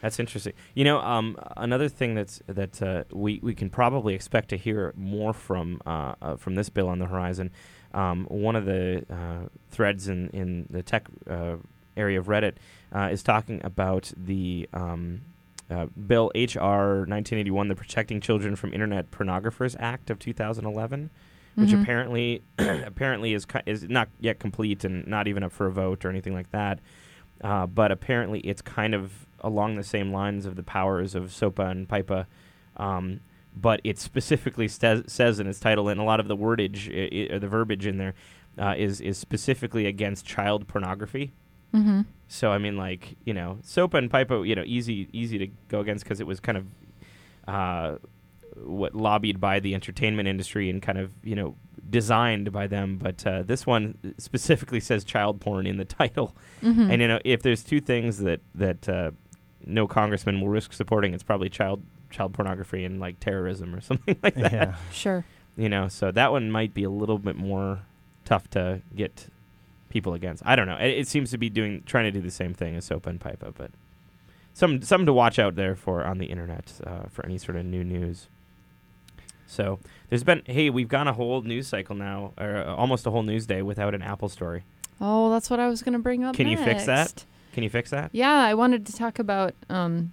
[0.02, 0.52] That's interesting.
[0.74, 4.92] You know, um, another thing that's that uh, we we can probably expect to hear
[4.96, 7.50] more from uh, uh, from this bill on the horizon.
[7.94, 11.56] Um, one of the uh, threads in in the tech uh,
[11.96, 12.54] area of Reddit
[12.94, 15.20] uh, is talking about the um,
[15.70, 21.10] uh, bill HR 1981, the Protecting Children from Internet Pornographers Act of 2011,
[21.54, 21.82] which Mhm.
[21.82, 26.10] apparently apparently is is not yet complete and not even up for a vote or
[26.10, 26.80] anything like that.
[27.44, 31.66] Uh, but apparently, it's kind of along the same lines of the powers of SOPA
[31.70, 32.26] and PIPA.
[32.76, 33.20] Um,
[33.54, 37.14] but it specifically says, says in its title, and a lot of the wordage, i-
[37.32, 38.14] i- or the verbiage in there,
[38.58, 41.32] uh, is is specifically against child pornography.
[41.74, 42.02] Mm-hmm.
[42.28, 45.80] So I mean, like you know, Sopa and Pipa, you know, easy easy to go
[45.80, 46.66] against because it was kind of
[47.48, 47.96] uh,
[48.56, 51.56] what lobbied by the entertainment industry and kind of you know
[51.88, 52.98] designed by them.
[52.98, 56.90] But uh, this one specifically says child porn in the title, Mm-hmm.
[56.90, 59.10] and you know, if there's two things that that uh,
[59.66, 64.16] no congressman will risk supporting, it's probably child child pornography and like terrorism or something
[64.22, 64.52] like that.
[64.52, 64.74] yeah.
[64.92, 65.24] Sure.
[65.56, 67.80] You know, so that one might be a little bit more
[68.24, 69.28] tough to get
[69.90, 70.42] people against.
[70.46, 70.76] I don't know.
[70.76, 73.20] It, it seems to be doing trying to do the same thing as SOPA and
[73.20, 73.70] Pipa, but
[74.54, 77.64] some something to watch out there for on the internet uh, for any sort of
[77.64, 78.28] new news.
[79.46, 83.10] So there's been hey, we've gone a whole news cycle now, or uh, almost a
[83.10, 84.64] whole news day without an Apple story.
[85.00, 86.34] Oh, that's what I was going to bring up.
[86.36, 87.24] Can you fix that?
[87.52, 88.10] Can you fix that?
[88.12, 90.12] Yeah, I wanted to talk about um,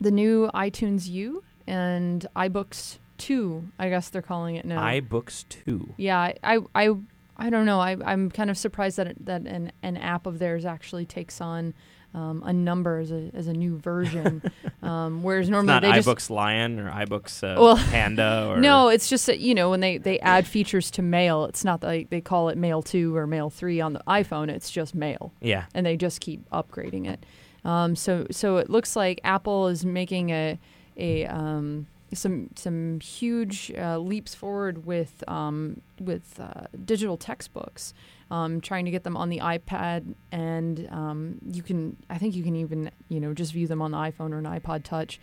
[0.00, 4.82] the new iTunes U and iBooks 2, I guess they're calling it now.
[4.82, 5.94] iBooks two.
[5.96, 6.94] yeah, I, I, I,
[7.36, 7.78] I don't know.
[7.80, 11.40] I, I'm kind of surprised that it, that an, an app of theirs actually takes
[11.40, 11.72] on
[12.14, 14.42] um, a number as a, as a new version,
[14.82, 18.58] um, whereas It's normally not they just iBooks Lion or iBooks uh, Well, Panda or
[18.60, 21.82] no, it's just that you know when they they add features to Mail, it's not
[21.82, 24.48] like they call it Mail two or Mail three on the iPhone.
[24.48, 25.32] It's just Mail.
[25.40, 25.64] Yeah.
[25.74, 27.24] and they just keep upgrading it.
[27.64, 30.58] Um, so so it looks like Apple is making a
[30.96, 37.94] a um, some some huge uh, leaps forward with um, with uh, digital textbooks,
[38.30, 42.42] um, trying to get them on the iPad, and um, you can I think you
[42.42, 45.20] can even you know just view them on the iPhone or an iPod Touch.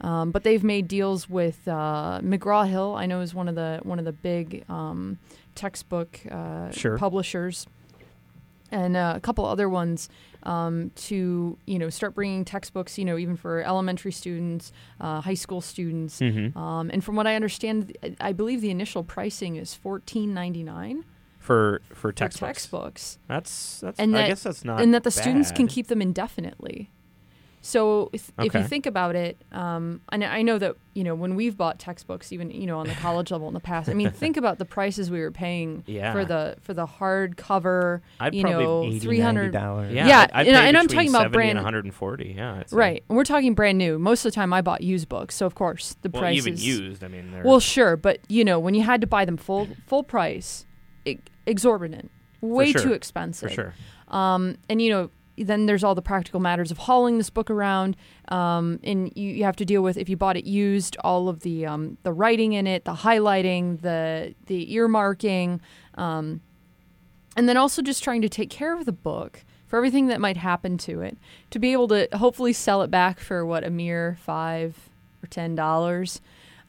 [0.00, 2.96] Um, but they've made deals with uh, McGraw Hill.
[2.96, 5.18] I know is one of the one of the big um,
[5.54, 6.98] textbook uh, Sure.
[6.98, 7.66] publishers,
[8.70, 10.08] and uh, a couple other ones
[10.44, 12.98] um, to you know start bringing textbooks.
[12.98, 16.20] You know, even for elementary students, uh, high school students.
[16.20, 16.56] Mhm.
[16.56, 21.04] Um, and from what I understand, I- believe the initial pricing is fourteen ninety nine
[21.38, 22.48] for for for textbooks.
[22.48, 23.98] textbooks, That's that's.
[23.98, 24.80] and I that guess that's not.
[24.80, 26.90] and that the students can keep them indefinitely.
[27.64, 31.36] So if, if you think about it, um, and I know that you know when
[31.36, 33.88] we've bought textbooks, even you know on the college level in the past.
[33.88, 36.12] I mean, think about the prices we were paying Yeah.
[36.12, 38.00] for the for the hardcover.
[38.20, 39.54] I'd you probably know, $80, three hundred.
[39.54, 39.94] $90.
[39.94, 42.34] Yeah, Yeah, I'd, I'd and I- pay and I'm talking about brand- and 140.
[42.36, 42.76] Yeah, I'd say.
[42.76, 43.96] Right, and we're talking brand new.
[43.98, 46.46] Most of the time, I bought used books, so of course the Well, prices.
[46.46, 47.04] even used.
[47.04, 49.68] I mean, they're, Well, sure, but you know when you had to buy them full
[49.86, 50.66] full price,
[51.04, 52.80] e- exorbitant, way sure.
[52.82, 53.52] too for expensive.
[53.52, 53.74] sure.
[54.08, 57.96] Um, and you know, then there's all the practical matters of hauling this book around,
[58.28, 61.40] um, and you, you have to deal with if you bought it used, all of
[61.40, 65.60] the um, the writing in it, the highlighting, the the earmarking,
[65.94, 66.40] um,
[67.36, 70.36] and then also just trying to take care of the book for everything that might
[70.36, 71.16] happen to it,
[71.50, 74.90] to be able to hopefully sell it back for what a mere five
[75.22, 76.20] or ten dollars.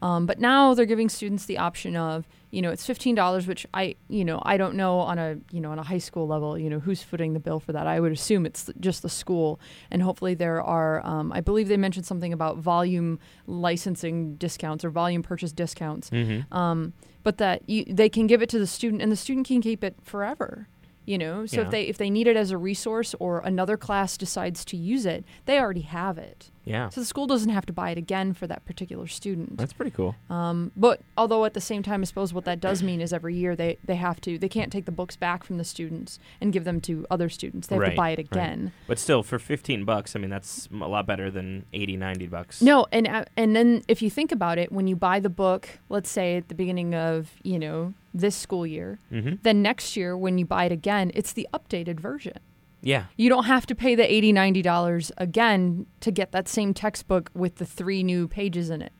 [0.02, 3.66] Um, but now they're giving students the option of, you know, it's fifteen dollars, which
[3.74, 6.58] I, you know, I don't know on a, you know, on a high school level,
[6.58, 7.88] you know, who's footing the bill for that.
[7.88, 11.04] I would assume it's just the school, and hopefully there are.
[11.06, 16.54] Um, I believe they mentioned something about volume licensing discounts or volume purchase discounts, Mm-hmm.
[16.56, 19.62] um, but that you, they can give it to the student, and the student can
[19.62, 20.68] keep it forever.
[21.06, 21.66] You know, so Yeah.
[21.66, 25.06] if they if they need it as a resource or another class decides to use
[25.06, 26.50] it, they already have it.
[26.66, 29.58] Yeah, So the school doesn't have to buy it again for that particular student.
[29.58, 30.16] that's pretty cool.
[30.30, 33.36] Um, but although at the same time, I suppose what that does mean is every
[33.36, 36.54] year they, they have to they can't take the books back from the students and
[36.54, 37.68] give them to other students.
[37.68, 38.28] They have Right, to buy it right.
[38.32, 38.72] again.
[38.88, 42.62] But still, for 15 bucks, I mean, that's a lot better than 80, 90 bucks.
[42.62, 45.68] No, and uh, and then if you think about it, when you buy the book,
[45.90, 49.36] let's say at the beginning of you know this school year, Mm-hmm.
[49.44, 52.38] then next year when you buy it again, it's the updated version.
[52.86, 53.06] Yeah.
[53.18, 57.32] You don't have to pay the 80 90 dollars again to get that same textbook
[57.34, 58.92] with the three new pages in it.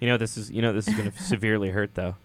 [0.00, 2.16] You know this is you know this is going to severely hurt though.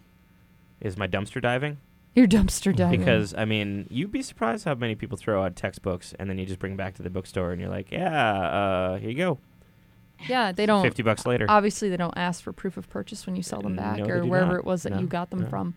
[0.81, 1.77] Is my dumpster diving?
[2.13, 2.99] Your dumpster diving.
[2.99, 6.45] Because I mean, you'd be surprised how many people throw out textbooks and then you
[6.45, 9.39] just bring them back to the bookstore and you're like, yeah, uh, here you go.
[10.27, 11.45] yeah, they don't 50 bucks later.
[11.47, 14.25] obviously they don't ask for proof of purchase when you sell them back No, or
[14.25, 14.59] wherever not.
[14.59, 15.47] it was that No, you got them no.
[15.47, 15.75] from.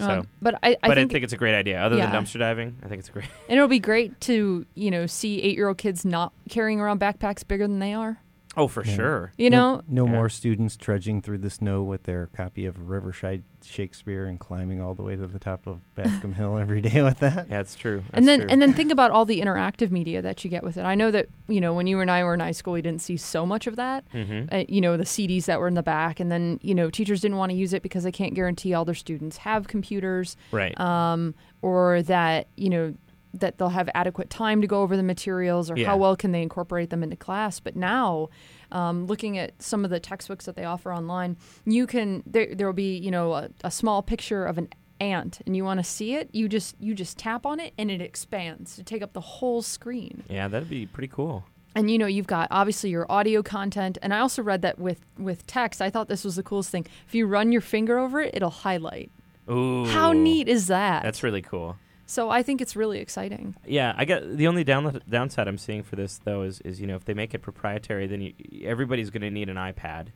[0.00, 1.80] So- Um, but I, I but think, I think it's a great idea.
[1.80, 2.10] Other Yeah.
[2.10, 3.26] than dumpster diving, I think it's great.
[3.48, 7.00] and it'll be great to you know see eight year old kids not carrying around
[7.00, 8.18] backpacks bigger than they are.
[8.56, 8.94] Oh, for Yeah.
[8.94, 9.32] sure.
[9.38, 10.10] You know, no, no Yeah.
[10.10, 14.94] more students trudging through the snow with their copy of Riverside Shakespeare and climbing all
[14.94, 17.46] the way to the top of Bascom Hill every day with that.
[17.50, 18.02] Yeah, it's true.
[18.12, 18.48] and then true.
[18.50, 20.82] and then think about all the interactive media that you get with it.
[20.82, 23.02] I know that you know when you and I were in high school, we didn't
[23.02, 24.04] see so much of that.
[24.12, 24.52] Mhm.
[24.52, 27.20] Uh, you know the CDs that were in the back, and then you know teachers
[27.20, 30.36] didn't want to use it because they can't guarantee all their students have computers.
[30.50, 30.78] right.
[30.80, 32.94] um, or that you know
[33.34, 35.86] that they'll have adequate time to go over the materials or Yeah.
[35.86, 38.28] how well can they incorporate them into class but now
[38.72, 42.66] um, looking at some of the textbooks that they offer online you can there there
[42.66, 44.68] will be you know a, a small picture of an
[45.00, 47.90] ant and you want to see it, you just you just tap on it and
[47.90, 50.22] it expands to take up the whole screen.
[50.28, 51.44] Yeah, that'd be pretty cool.
[51.74, 55.00] And you know, you've got obviously your audio content and I also read that with
[55.18, 56.86] with text, I thought this was the coolest thing.
[57.08, 59.10] If you run your finger over it, it'll highlight.
[59.50, 59.86] Ooh.
[59.86, 61.02] How neat is that?
[61.02, 61.76] That's really cool.
[62.10, 63.54] So I think it's really exciting.
[63.64, 66.86] Yeah, I get the only down, downside I'm seeing for this though is, is you
[66.88, 70.08] know if they make it proprietary, then you, everybody's going to need an iPad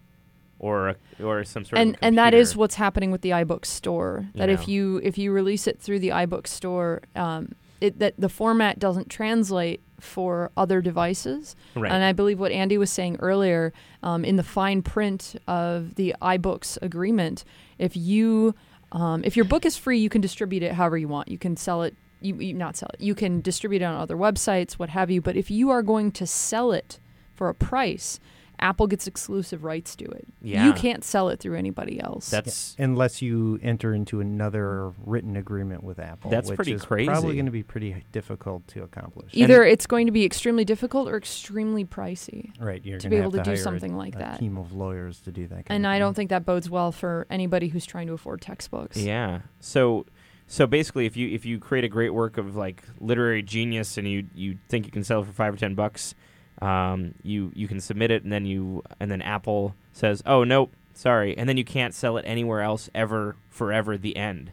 [0.58, 3.64] or a, or some sort and of and that is what's happening with the iBook
[3.64, 4.26] store.
[4.34, 8.28] That if you if you release it through the iBook store, um, it that the
[8.28, 11.54] format doesn't translate for other devices.
[11.76, 11.92] Right.
[11.92, 16.16] And I believe what Andy was saying earlier um, in the fine print of the
[16.20, 17.44] iBooks agreement,
[17.78, 18.56] if you
[18.92, 21.28] um, if your book is free, you can distribute it however you want.
[21.28, 21.94] You can sell it.
[22.20, 23.00] You, you not sell it.
[23.00, 25.20] You can distribute it on other websites, what have you.
[25.20, 26.98] But if you are going to sell it
[27.34, 28.20] for a price,
[28.60, 30.26] Apple gets exclusive rights to it.
[30.40, 30.66] Yeah.
[30.66, 32.30] You can't sell it through anybody else.
[32.30, 36.30] That's unless you enter into another written agreement with Apple.
[36.30, 37.08] That's which pretty is crazy.
[37.08, 39.30] Probably going to be pretty difficult to accomplish.
[39.34, 42.50] Either it's going to be extremely difficult or extremely pricey.
[42.60, 44.38] right, you're to be able to do hire a- something like a that.
[44.38, 45.66] Team of lawyers to do that.
[45.66, 48.40] Kind And of I don't think that bodes well for anybody who's trying to afford
[48.40, 48.96] textbooks.
[48.96, 49.40] Yeah.
[49.60, 50.06] So
[50.46, 54.06] so basically if you if you create a great work of like literary genius and
[54.08, 56.14] you you think you can sell it for 5 or 10 bucks,
[56.62, 60.72] um, you you can submit it and then you and then Apple says, "Oh, nope,
[60.94, 64.52] sorry." And then you can't sell it anywhere else ever forever the end.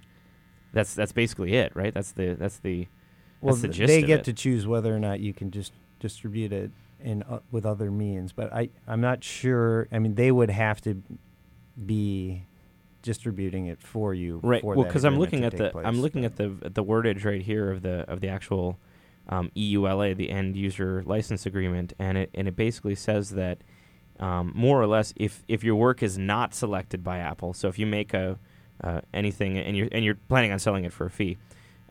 [0.74, 1.94] That's that's basically it, right?
[1.94, 2.88] That's the that's the
[3.42, 5.74] Well, that's the th- gist they get to choose whether or not you can just
[6.00, 8.32] distribute it in uh, with other means.
[8.34, 9.88] But I I'm not sure.
[9.92, 11.02] I mean, they would have to
[11.86, 12.46] be
[13.02, 14.40] distributing it for you.
[14.44, 15.98] right For well because i'm looking at the i'm place.
[15.98, 18.78] looking at the at the wordage right here of the of the actual
[19.30, 23.60] um, eula the end user license agreement and it and it basically says that
[24.20, 27.78] um, more or less if if your work is not selected by apple so if
[27.80, 28.38] you make a
[28.84, 31.38] uh, anything and you're and you're planning on selling it for a fee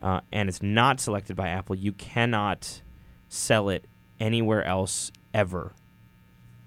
[0.03, 2.83] uh, and it's not selected by apple you cannot
[3.29, 3.85] sell it
[4.19, 5.73] anywhere else ever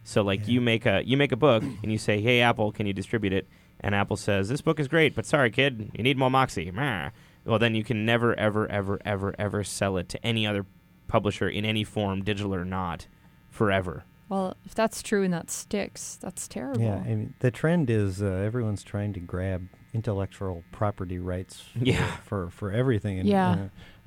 [0.05, 0.53] so like Yeah.
[0.53, 3.31] you make a you make a book and you say, "Hey Apple, can you distribute
[3.31, 3.47] it?"
[3.79, 7.11] And Apple says, "This book is great, but sorry kid, you need more Moxie." Meh.
[7.45, 10.65] Well, then you can never ever ever ever ever sell it to any other
[11.07, 13.07] publisher in any form, digital or not,
[13.49, 14.03] forever.
[14.29, 16.81] Well, if that's true and that sticks, that's terrible.
[16.81, 21.79] Yeah, I mean, the trend is uh, everyone's trying to grab intellectual property rights for,
[21.85, 22.15] Yeah.
[22.23, 23.19] for, for everything.
[23.19, 23.51] And, Yeah.
[23.51, 23.57] uh,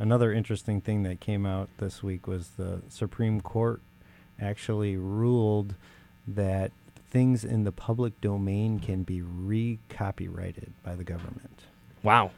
[0.01, 3.83] another interesting thing that came out this week was the Supreme Court
[4.41, 5.77] actually ruled
[6.27, 6.73] that
[7.09, 11.63] things in the public domain can be re-copyrighted by the government.
[12.03, 12.33] Wow.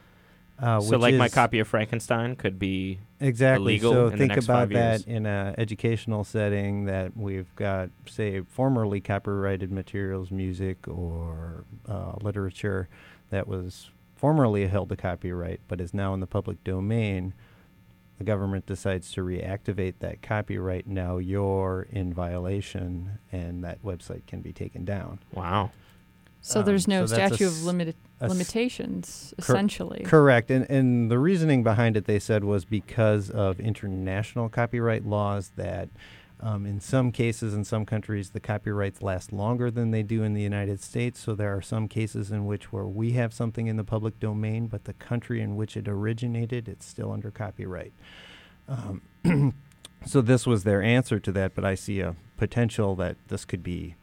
[0.61, 3.75] Uh, so which like my copy of Frankenstein could be Exactly.
[3.75, 7.91] illegal so in the think next about that in an educational setting that we've got,
[8.07, 12.89] say, formerly copyrighted materials, music or uh, literature
[13.31, 17.35] that was formerly held to copyright but is now in the public domain.
[18.19, 20.89] The government decides to reactivate that copyright.
[20.89, 25.21] Now you're in violation, and that website can be taken down.
[25.33, 25.71] wow.
[26.41, 30.03] So Um, there's no so statute of limit- a s- limitations, Cor- essentially.
[30.05, 30.51] Correct.
[30.51, 35.89] And and the reasoning behind it they said was because of international copyright laws that
[36.41, 40.35] um, in some cases in some countries the copyrights last longer than they do in
[40.35, 41.21] the United States.
[41.21, 44.67] So there are some cases in which where we have something in the public domain,
[44.67, 47.93] but the country in which it originated, it's still under copyright.
[48.69, 49.03] Um,
[50.07, 53.63] so this was their answer to that, but I see a potential that this could
[53.63, 53.97] be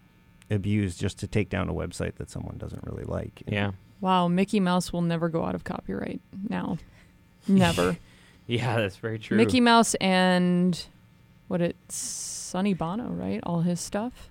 [0.49, 3.43] abused just to take down a website that someone doesn't really like.
[3.47, 3.71] Yeah.
[4.01, 6.77] Wow, Mickey Mouse will never go out of copyright now.
[7.47, 7.97] Never.
[8.47, 9.37] Yeah, that's very true.
[9.37, 10.85] Mickey Mouse and
[11.47, 13.39] what it's Sonny Bono, right?
[13.41, 14.29] All his stuff.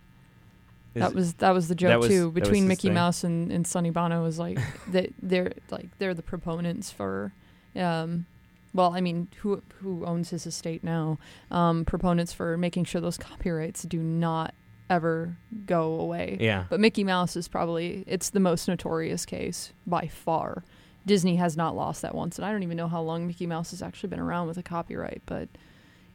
[0.94, 2.94] Is that was that was the joke was- too between Mickey thing?
[2.94, 4.61] Mouse and, and Sonny Bono was like
[4.92, 7.33] that they're like they're the proponents for
[7.74, 8.27] um
[8.72, 11.18] well I mean who who owns his estate now
[11.50, 14.55] um proponents for making sure those copyrights do not
[14.94, 16.64] ever go away Yeah.
[16.70, 20.62] but Mickey Mouse is probably it's the most notorious case by far
[21.07, 23.70] Disney has not lost that once and I don't even know how long Mickey Mouse
[23.72, 25.48] has actually been around with a copyright but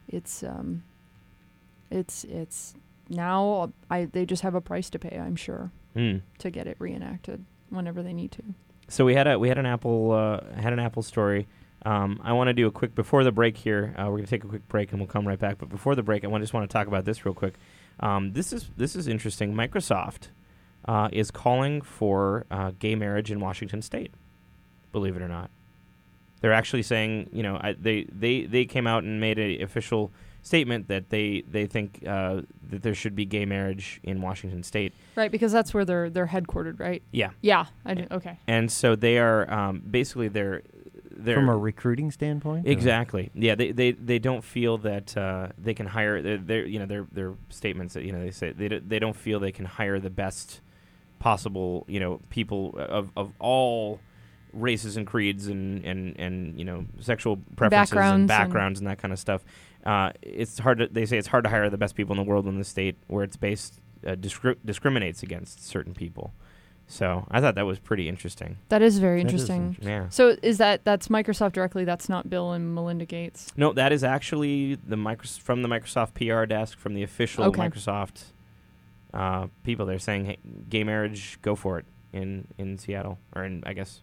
[0.08, 0.82] it's um
[1.90, 2.74] it's it's
[3.08, 6.20] now I they just have a price to pay I'm sure Mm.
[6.38, 8.42] to get it reenacted whenever they need to.
[8.86, 11.48] So we had a we had an Apple uh, had an Apple story.
[11.84, 13.92] Um, I want to do a quick before the break here.
[13.98, 15.58] Uh, we're going to take a quick break and we'll come right back.
[15.58, 17.54] But before the break, I want just want to talk about this real quick.
[18.00, 19.54] Um, this is this is interesting.
[19.54, 20.28] Microsoft
[20.86, 24.12] uh, is calling for uh, gay marriage in Washington State.
[24.92, 25.50] Believe it or not,
[26.40, 30.10] they're actually saying you know I, they they they came out and made an official
[30.42, 34.94] statement that they they think uh, that there should be gay marriage in Washington State.
[35.16, 37.02] Right, because that's where they're they're headquartered, right?
[37.12, 38.06] Yeah, Yeah, I do.
[38.10, 38.38] Okay.
[38.46, 40.62] and so they are um, basically they're
[41.24, 42.66] they're From a recruiting standpoint?
[42.66, 43.30] or- Exactly.
[43.34, 46.20] Yeah, they, they, they don't feel that uh, they can hire.
[46.22, 48.98] They're, they're you know their their statements that you know they say they d- they
[48.98, 50.60] don't feel they can hire the best
[51.18, 54.00] possible you know people of of all
[54.52, 58.88] races and creeds and and and you know sexual preferences Backgrounds and and- backgrounds and,
[58.88, 59.44] that kind of stuff.
[59.84, 62.28] Uh, it's hard to they say it's hard to hire the best people in the
[62.28, 66.32] world in the state where it's based uh, discri- discriminates against certain people.
[66.92, 68.56] So I thought that was pretty interesting.
[68.68, 69.66] That is very That is interesting.
[69.68, 69.88] interesting.
[69.92, 70.08] Yeah.
[70.08, 71.84] So is that that's Microsoft directly?
[71.84, 73.46] That's not Bill and Melinda Gates.
[73.56, 77.60] No, that is actually the micros- from the Microsoft PR desk from the official Okay.
[77.62, 78.24] Microsoft
[79.14, 79.86] uh, people.
[79.86, 84.00] They're saying, "Hey, gay marriage, go for it in in Seattle or in I guess,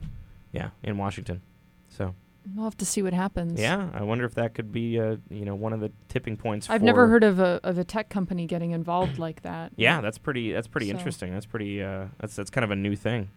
[0.53, 1.41] yeah, in Washington."
[1.89, 2.15] So
[2.55, 3.59] We'll have to see what happens.
[3.59, 6.69] yeah, I wonder if that could be uh, you know one of the tipping points.
[6.69, 9.71] I've never heard of a of a tech company getting involved like that.
[9.75, 10.51] Yeah, that's pretty.
[10.53, 11.33] That's pretty So- interesting.
[11.33, 11.83] That's pretty.
[11.83, 13.29] Uh, that's that's kind of a new thing.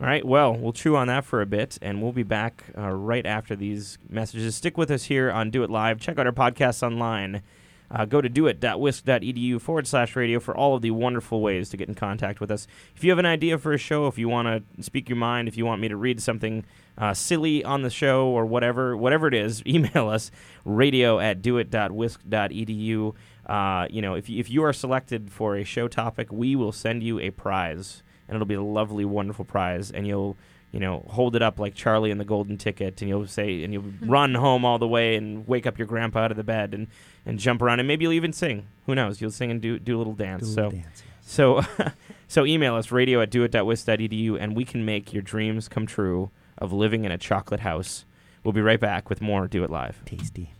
[0.00, 0.24] All right.
[0.24, 3.56] Well, we'll chew on that for a bit, and we'll be back uh, right after
[3.56, 4.54] these messages.
[4.54, 5.98] Stick with us here on Do It Live.
[6.00, 7.42] Check out our podcasts online.
[7.90, 11.88] Uh, go to doit.wisc.edu forward slash radio for all of the wonderful ways to get
[11.88, 12.66] in contact with us.
[12.94, 15.48] If you have an idea for a show, if you want to speak your mind,
[15.48, 16.64] if you want me to read something
[16.98, 20.30] uh, silly on the show or whatever, whatever it is, email us
[20.64, 23.14] radio at doit.wisc.edu.
[23.46, 27.02] Uh, you know, if if you are selected for a show topic, we will send
[27.02, 30.36] you a prize, and it'll be a lovely, wonderful prize, and you'll
[30.72, 33.72] you know hold it up like Charlie and the Golden Ticket, and you'll say, and
[33.72, 34.10] you'll hmm.
[34.10, 36.88] run home all the way and wake up your grandpa out of the bed and
[37.24, 38.66] and jump around, and maybe you'll even sing.
[38.86, 39.20] Who knows?
[39.20, 40.42] You'll sing and do do a little dance.
[40.42, 40.62] Do a so.
[40.64, 41.18] little dance, yes.
[41.28, 41.60] So,
[42.28, 46.72] so email us radio at doit.wisc.edu and we can make your dreams come true of
[46.72, 48.06] living in a chocolate house.
[48.42, 50.02] We'll be right back with more Do It Live.
[50.06, 50.52] Tasty.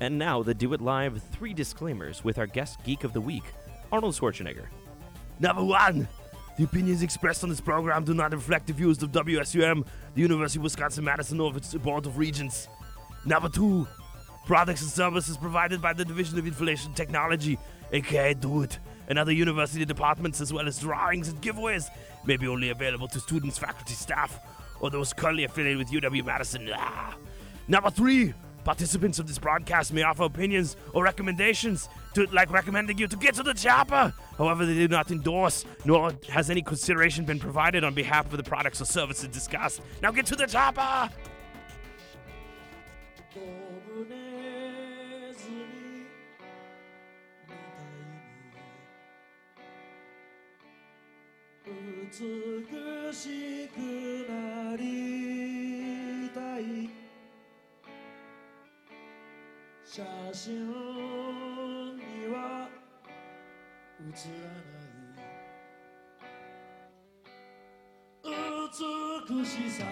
[0.00, 3.44] And now the Do It Live three disclaimers with our guest geek of the week,
[3.92, 4.66] Arnold Schwarzenegger.
[5.40, 6.06] Number one,
[6.58, 10.58] the opinions expressed on this program do not reflect the views of WSUM, the University
[10.58, 12.68] of Wisconsin Madison, or its Board of Regents.
[13.24, 13.88] Number two,
[14.44, 17.58] products and services provided by the Division of Information Technology,
[17.92, 21.88] aka Do It, and other university departments, as well as drawings and giveaways,
[22.26, 24.38] may be only available to students, faculty, staff,
[24.80, 26.68] or those currently affiliated with UW Madison.
[26.74, 27.16] Ah.
[27.66, 33.06] Number three, participants of this broadcast may offer opinions or recommendations, to, like recommending you
[33.06, 34.12] to get to the chopper.
[34.36, 38.42] However, they do not endorse, nor has any consideration been provided on behalf of the
[38.42, 39.80] products or services discussed.
[40.02, 41.10] Now get to the chopper!
[59.89, 60.65] 美しくなりたい写真
[61.97, 62.01] に
[62.33, 62.69] は
[64.11, 64.95] 写らない
[69.29, 69.83] 美しさ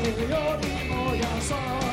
[0.00, 1.87] 你要听我呀说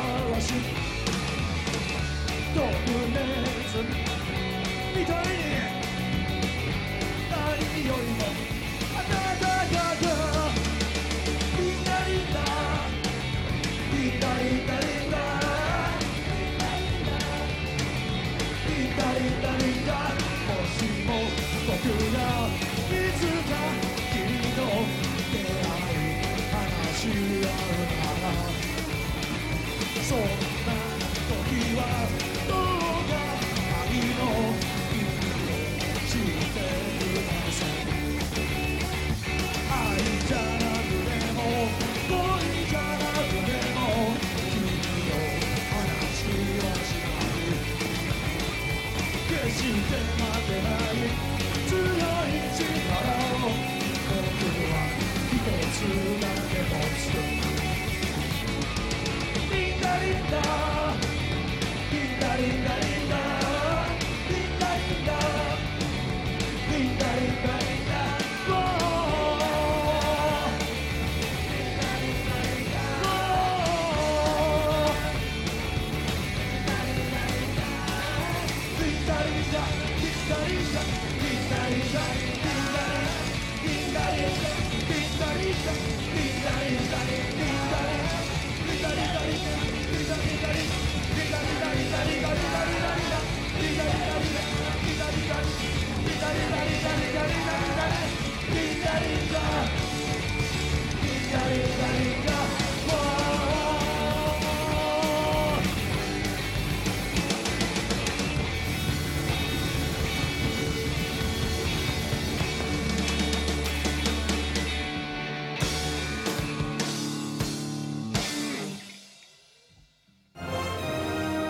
[62.19, 62.94] 光なり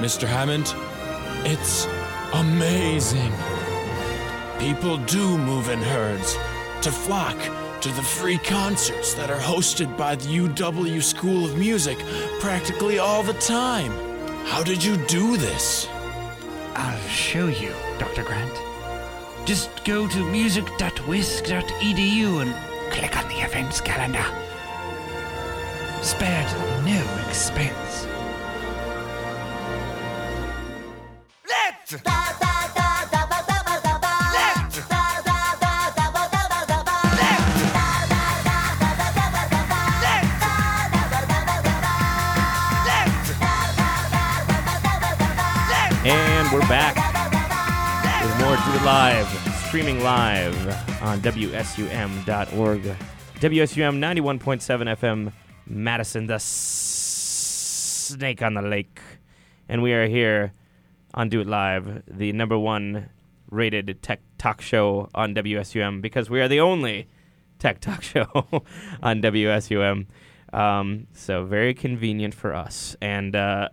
[0.05, 0.27] Mr.
[0.27, 0.75] Hammond,
[1.45, 1.87] it's
[2.33, 3.33] amazing.
[4.59, 6.37] People do move in herds
[6.83, 7.35] to flock
[7.85, 11.99] to the free concerts that are hosted by the UW School of Music
[12.39, 13.91] practically all the time.
[14.47, 15.87] How did you do this?
[16.73, 18.23] I'll show you, Dr.
[18.23, 18.59] Grant.
[19.45, 22.55] Just go to music.wisc.edu and
[22.91, 24.25] click on the events calendar.
[26.01, 26.51] Spared
[26.83, 28.14] no expense.
[46.07, 46.95] And we're back
[48.23, 49.27] with more Do It Live,
[49.65, 50.55] streaming live
[51.01, 52.83] on WSUM.org.
[52.83, 55.33] WSUM 91.7 FM,
[55.65, 58.99] Madison, the snake on the lake.
[59.67, 60.53] And we are here
[61.15, 63.09] on Do It Live, the number one
[63.49, 67.07] rated tech talk show on WSUM, because we are the only
[67.57, 68.27] tech talk show
[69.01, 70.05] on WSUM.
[70.55, 72.95] Um, so very convenient for us.
[73.01, 73.67] And uh,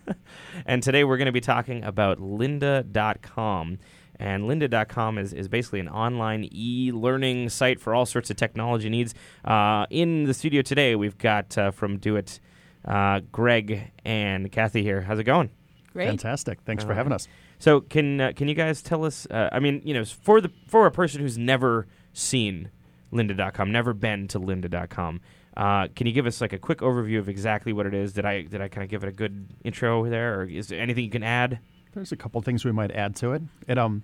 [0.66, 3.78] and today we're going to be talking about lynda.com.
[4.16, 9.14] And lynda.com is, is basically an online e-learning site for all sorts of technology needs.
[9.44, 12.38] Uh, in the studio today, we've got uh, from Do It,
[12.84, 15.00] uh, Greg and Kathy here.
[15.00, 15.50] How's it going?
[15.92, 16.06] Great.
[16.06, 16.60] Fantastic.
[16.64, 17.26] Thanks for All having us.
[17.58, 19.26] So can uh, can you guys tell us?
[19.28, 22.70] Uh, I mean, you know, for the for a person who's never seen
[23.12, 25.20] lynda.com, never been to lynda.com,
[25.56, 28.12] uh, can you give us like a quick overview of exactly what it is?
[28.12, 30.80] Did I did I kind of give it a good intro there, or is there
[30.80, 31.58] anything you can add?
[31.92, 33.42] There's a couple things we might add to it.
[33.68, 34.02] It um,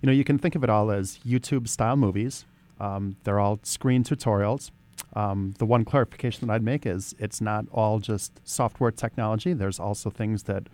[0.00, 2.44] you know, you can think of it all as YouTube style movies.
[2.78, 4.70] Um, they're all screen tutorials.
[5.14, 9.52] Um, the one clarification that I'd make is it's not all just software technology.
[9.52, 10.64] There's also things that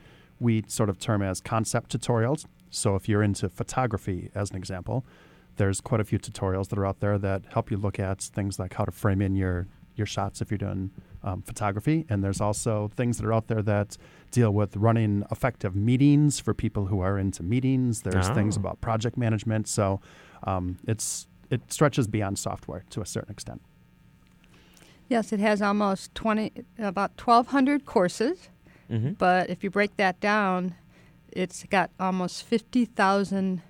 [0.41, 2.47] we sort of term as concept tutorials.
[2.71, 5.05] So if you're into photography, as an example,
[5.57, 8.59] there's quite a few tutorials that are out there that help you look at things
[8.59, 9.67] like how to frame in your
[10.01, 10.91] your shots if you're doing
[11.23, 11.99] um, photography.
[12.09, 13.97] And there's also things that are out there that
[14.33, 18.03] deal with running effective meetings for people who are into meetings.
[18.03, 18.61] There's things Oh.
[18.63, 19.69] about project management.
[19.69, 20.01] So
[20.45, 23.61] um, it's it stretches beyond software to a certain extent.
[25.09, 28.49] Yes, it has almost 20, about 1,200 courses.
[28.89, 29.19] Mhm.
[29.19, 30.75] But if you break that down,
[31.33, 33.63] it's got almost 50,000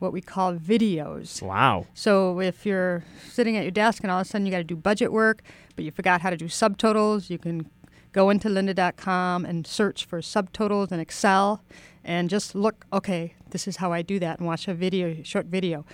[0.00, 1.40] what we call videos.
[1.40, 1.86] Wow.
[1.94, 4.64] So if you're sitting at your desk and all of a sudden you got to
[4.64, 5.42] do budget work,
[5.76, 7.70] but you forgot how to do subtotals, you can
[8.12, 11.62] go into lynda.com and search for subtotals in Excel
[12.02, 15.46] and just look, okay, this is how I do that and watch a video, short
[15.46, 15.84] video.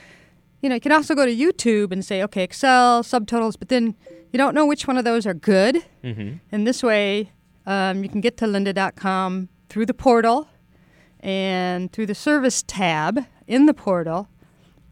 [0.62, 3.94] You know, you can also go to YouTube and say, okay, Excel, subtotals, but then
[4.32, 5.84] you don't know which one of those are good.
[6.02, 6.40] Mhm.
[6.50, 7.32] And this way,
[7.66, 10.48] um, you can get to lynda.com through the portal
[11.26, 13.18] and through the service tab
[13.48, 14.28] in the portal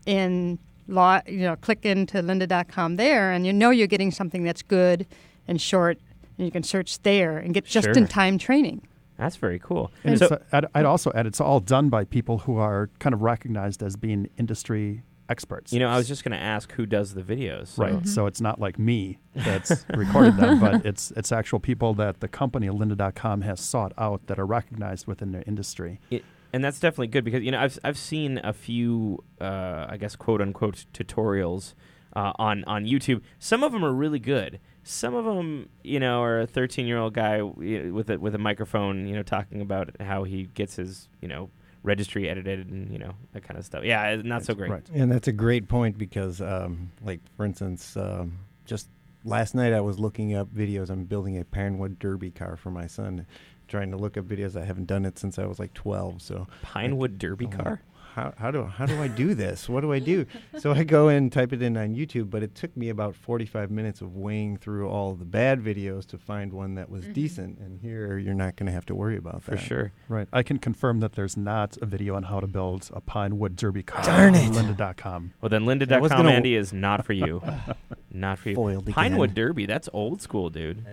[0.07, 0.59] and
[0.89, 5.07] law, you know, click into lynda.com there, and you know you're getting something that's good
[5.47, 5.99] and short,
[6.37, 8.83] and you can search there and get just in time training.
[9.17, 9.93] That's very cool.
[10.03, 12.91] And so, it's, uh, I'd, I'd also add it's all done by people who are
[12.99, 15.73] kind of recognized as being industry experts.
[15.73, 17.69] you know, I was just going to ask who does the videos.
[17.69, 17.83] So.
[17.83, 18.07] Right.
[18.07, 22.29] So it's not like me that's recorded them, but it's it's actual people that the
[22.29, 26.01] company lynda.com has sought out that are recognized within their industry.
[26.11, 29.97] It, and that's definitely good because you know I've I've seen a few uh, I
[29.97, 31.75] guess quote unquote tutorials
[32.15, 33.23] uh, on on YouTube.
[33.39, 34.61] Some of them are really good.
[34.85, 38.39] Some of them, you know, are a 13 year old guy with a with a
[38.39, 41.51] microphone, you know, talking about how he gets his you know
[41.85, 43.85] registry edited and you know that kind of stuff.
[43.85, 44.71] Yeah, it's not so great.
[44.71, 44.89] Right.
[44.93, 48.89] And that's a great point because, um, like, for instance, um, just
[49.25, 50.91] last night I was looking up videos.
[50.91, 53.27] I'm building a Pinewood Derby car for my son,
[53.69, 54.61] trying to look up videos.
[54.61, 56.21] I haven't done it since I was like 12.
[56.23, 57.83] So Pinewood Derby Oh, car.
[58.15, 59.69] How, how do how do I do this?
[59.69, 60.27] What do I do?
[60.59, 63.73] so I go in, type it in on YouTube, but it took me about 45
[63.73, 67.13] minutes of weighing through all the bad videos to find one that was mm-hmm.
[67.13, 67.59] decent.
[67.59, 69.61] And here, you're not going to have to worry about For that.
[69.61, 69.93] For sure.
[70.09, 70.29] Right.
[70.33, 73.57] I can confirm that there's not a video on how to build a pine wood
[73.57, 74.05] derby car.
[74.05, 74.47] Darn it.
[74.47, 75.33] on Lynda.com.
[75.41, 77.43] Well, then I was lynda.com, gonna- Andy, is not for you.
[78.13, 78.55] not for you.
[78.55, 79.45] Foiled Pinewood again.
[79.45, 80.87] Derby, that's old school, dude.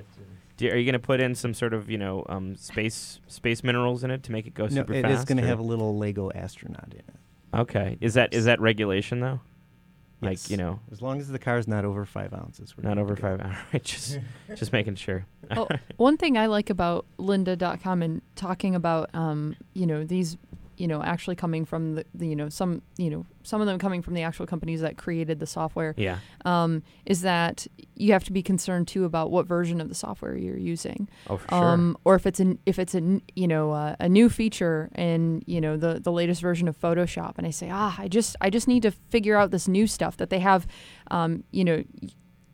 [0.61, 3.63] Do, are you going to put in some sort of, you know, um, space space
[3.63, 5.11] minerals in it to make it go No, super it fast?
[5.13, 7.15] it is going to have a little Lego astronaut in it.
[7.53, 7.97] Okay.
[8.01, 9.39] Is that is that regulation though?
[10.21, 10.51] Like, Yes.
[10.51, 12.77] you know, As long as the car's not over five ounces.
[12.77, 13.41] we're not over five.
[13.45, 14.19] All right, just
[14.55, 15.25] just making sure.
[15.57, 20.37] oh, one thing I like about lynda.com and talking about, um, you know, these,
[20.81, 23.77] you know, actually coming from the, the, you know, some, you know, some of them
[23.77, 25.93] coming from the actual companies that created the software.
[25.95, 26.17] Yeah.
[26.43, 30.35] Um, is that you have to be concerned too about what version of the software
[30.35, 31.07] you're using.
[31.29, 31.63] Oh, for sure.
[31.63, 34.89] Um, or if it's an if it's a n- you know uh, a new feature
[34.95, 38.35] in you know the the latest version of Photoshop, and I say ah I just
[38.41, 40.65] I just need to figure out this new stuff that they have,
[41.11, 41.83] um, you know.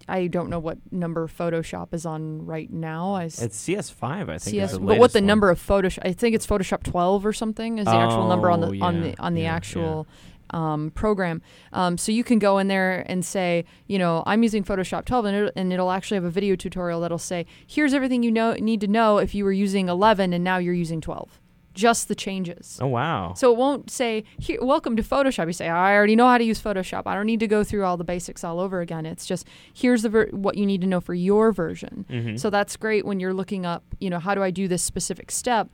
[0.07, 3.13] I don't know what number Photoshop is on right now.
[3.15, 4.55] I s- It's CS5, I think.
[4.57, 5.25] is the but what latest the one.
[5.27, 5.99] number of Photoshop?
[6.03, 8.95] I think it's Photoshop 12 or something is the actual number on Oh, the on
[8.95, 9.55] yeah, the on the yeah, yeah.
[9.55, 10.07] actual
[10.51, 11.41] um, program.
[11.73, 15.25] Um, so you can go in there and say, you know, I'm using Photoshop 12,
[15.25, 18.53] and, it, and it'll actually have a video tutorial that'll say, here's everything you know
[18.53, 21.41] need to know if you were using 11 and now you're using 12.
[21.77, 22.79] Just the changes.
[22.81, 23.33] Oh wow.
[23.35, 25.45] So it won't say, Here, welcome to Photoshop.
[25.45, 27.03] You say, I already know how to use Photoshop.
[27.05, 29.05] I don't need to go through all the basics all over again.
[29.05, 32.05] It's just, here's the ver- what you need to know for your version.
[32.09, 32.39] Mhm.
[32.39, 35.29] So that's great when you're looking up, you know, how do I do this specific
[35.29, 35.69] step?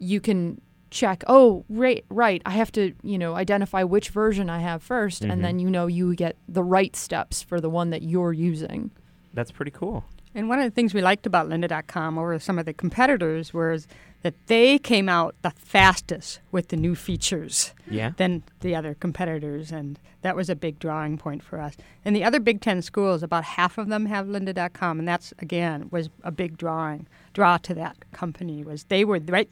[0.00, 2.42] You can check, oh, right, right.
[2.44, 5.32] I have to, you know, identify which version I have 1st Mhm.
[5.32, 8.90] and then you know you get the right steps for the one that you're using.
[9.32, 10.04] That's pretty cool.
[10.36, 13.86] And one of the things we liked about lynda.com over some of the competitors was
[14.24, 18.12] that they came out the fastest with the new features Yeah.
[18.16, 19.70] than the other competitors.
[19.70, 21.76] And that was a big drawing point for us.
[22.06, 24.98] And the other Big Ten schools, about half of them have lynda.com.
[24.98, 29.50] And that's, again, was a big drawing, draw to that company was they were right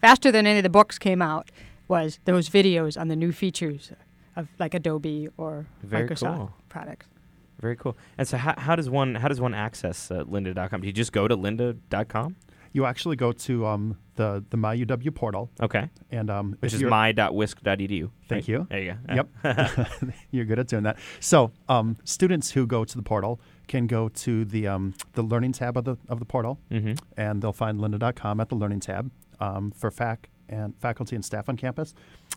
[0.00, 1.50] faster than any of the books came out
[1.86, 3.92] was those videos on the new features
[4.34, 6.52] of like Adobe or Very Microsoft cool.
[6.68, 7.06] products.
[7.60, 7.96] Very cool.
[8.18, 10.80] And so how, how does one how does one access uh, lynda.com?
[10.80, 12.34] Do you just go to lynda.com?
[12.72, 15.50] You actually go to um, the the MyUW portal.
[15.60, 15.88] Okay.
[16.10, 18.10] And um, Which is my.wisc.edu.
[18.28, 18.48] Thank right?
[18.48, 18.66] you.
[18.70, 19.14] There you go.
[19.44, 19.88] Yep.
[20.30, 20.98] You're good at doing that.
[21.20, 25.52] So, um, students who go to the portal can go to the um, the learning
[25.52, 26.98] tab of the of the portal, Mhm.
[27.16, 29.10] and they'll find lynda.com at the learning tab.
[29.40, 31.94] Um, for fac and faculty and staff on campus,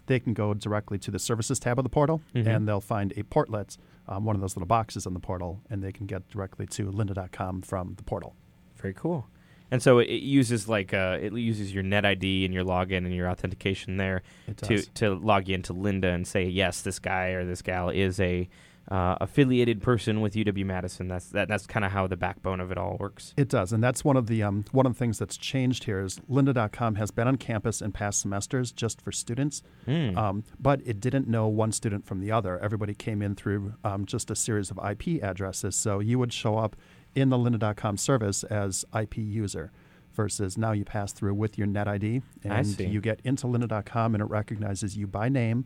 [0.08, 2.48] they can go directly to the services tab of the portal, Mhm.
[2.48, 3.78] and they'll find a portlet,
[4.08, 6.92] um, one of those little boxes on the portal, and they can get directly to
[6.92, 8.36] lynda.com from the portal.
[8.76, 9.28] Very cool.
[9.72, 12.98] And so it, it uses like uh, it uses your net ID and your login
[13.00, 14.22] and your authentication there
[14.58, 18.20] to to log you into Lynda and say yes, this guy or this gal is
[18.20, 18.48] a
[18.92, 21.08] uh, affiliated person with UW Madison.
[21.08, 23.34] That's that, that's kind of how the backbone of it all works.
[23.36, 26.02] It does, and that's one of the um, one of the things that's changed here
[26.02, 30.16] is Lynda.com has been on campus in past semesters just for students, Mm.
[30.16, 32.60] um, but it didn't know one student from the other.
[32.60, 36.60] Everybody came in through um, just a series of IP addresses, so you would show
[36.60, 36.76] up
[37.16, 39.72] in the Lynda.com service as IP user.
[40.14, 42.52] Versus now you pass through with your net ID and
[42.94, 45.66] you get into lynda.com and it recognizes you by name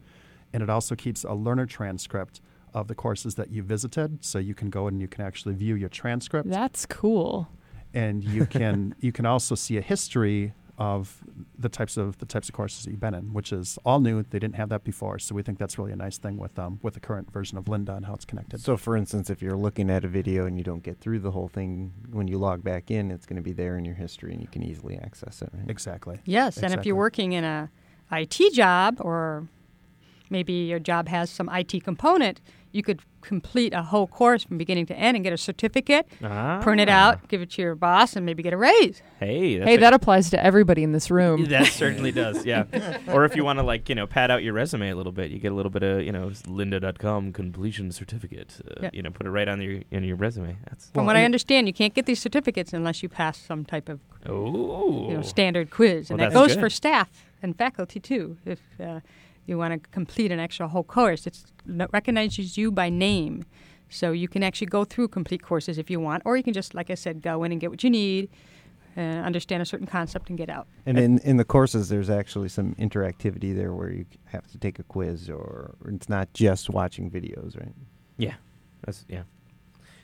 [0.52, 2.42] and it also keeps a learner transcript
[2.74, 5.76] of the courses that you visited so you can go and you can actually view
[5.76, 7.48] your transcript That's cool.
[7.94, 11.18] and you can you can also see a history of
[11.58, 14.24] the types of the types of courses that you've been in, which is all new.
[14.24, 16.80] They didn't have that before, so we think that's really a nice thing with um,
[16.82, 18.62] with the current version of Lynda and how it's connected.
[18.62, 21.32] So, for instance, if you're looking at a video and you don't get through the
[21.32, 24.32] whole thing, when you log back in, it's going to be there in your history
[24.32, 25.50] and you can easily access it.
[25.54, 25.70] Right?
[25.70, 26.20] Exactly.
[26.24, 27.70] Yes, and if you're working in a
[28.12, 29.48] IT job or
[30.30, 32.40] maybe your job has some IT component,
[32.72, 36.08] you could complete a whole course from beginning to end and get a certificate,
[36.62, 37.10] print it Ah.
[37.10, 39.02] out, give it to your boss, and maybe get a raise.
[39.20, 41.46] Hey, that's hey, a- that applies to everybody in this room.
[41.46, 42.66] That certainly does, yeah.
[43.08, 45.32] or if you want to like you know pad out your resume a little bit,
[45.32, 48.62] you get a little bit of you know lynda.com completion certificate.
[48.70, 48.90] Uh, Yeah.
[48.94, 50.58] You know, put it right on your in your resume.
[50.70, 53.90] That's From what I understand, you can't get these certificates unless you pass some type
[53.90, 56.60] of oh you know, standard quiz, and Well, that goes good.
[56.62, 57.10] for staff
[57.42, 58.38] and faculty too.
[58.46, 59.00] If uh,
[59.50, 61.38] you want to complete an extra whole course, it
[61.92, 63.46] recognizes you by name,
[63.90, 66.74] so you can actually go through complete courses if you want, or you can just,
[66.74, 68.30] like I said, go in and get what you need,
[68.96, 70.68] uh, understand a certain concept, and get out.
[70.86, 74.80] And in, in the courses, there's actually some interactivity there where you have to take
[74.80, 77.74] a quiz, or it's not just watching videos, right?
[78.18, 78.36] Yeah,
[78.86, 79.24] that's yeah.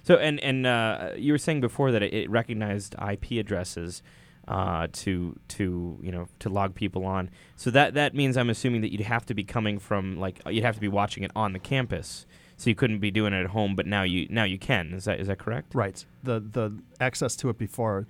[0.03, 4.01] So and and uh, you were saying before that it, it recognized IP addresses.
[4.47, 7.29] Uh, to to you know to log people on.
[7.55, 10.63] So that that means I'm assuming that you'd have to be coming from like you'd
[10.63, 12.25] have to be watching it on the campus.
[12.57, 14.93] So you couldn't be doing it at home, but now you now you can.
[14.93, 15.75] Is that is that correct?
[15.75, 16.05] Right.
[16.23, 18.07] The the access to it before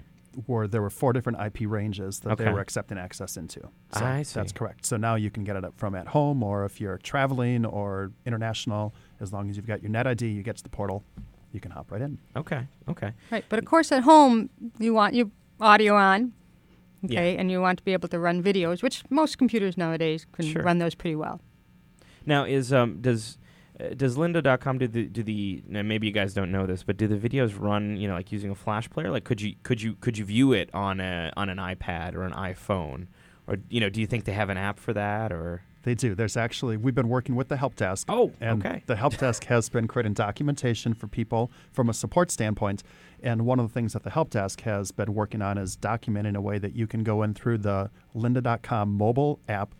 [0.48, 3.62] were there were four different IP ranges that they were accepting access into.
[3.98, 4.40] So I see.
[4.40, 4.86] That's correct.
[4.86, 8.94] So now you can get it from at home, or if you're traveling or international,
[9.20, 11.04] as long as you've got your Net ID, you get to the portal,
[11.54, 12.18] you can hop right in.
[12.36, 12.68] Okay.
[12.90, 13.14] Okay.
[13.32, 16.34] Right, but of course at home you want your audio on,
[17.02, 17.20] Yeah.
[17.20, 20.46] okay, and you want to be able to run videos, which most computers nowadays can
[20.46, 20.64] Sure.
[20.64, 21.42] run those pretty well.
[22.26, 23.38] Now is um does
[23.80, 26.98] uh, does lynda.com do the do the now maybe you guys don't know this but
[26.98, 29.82] do the videos run you know like using a flash player like could you could
[29.82, 33.08] you could you view it on a on an iPad or an iPhone
[33.48, 36.16] or you know do you think they have an app for that or They do.
[36.16, 38.08] There's actually we've been working with the help desk.
[38.10, 38.82] Oh, and okay.
[38.88, 42.82] The help desk has been creating documentation for people from a support standpoint.
[43.24, 46.36] And one of the things that the help desk has been working on is documenting
[46.36, 49.74] a way that you can go in through the lynda.com mobile app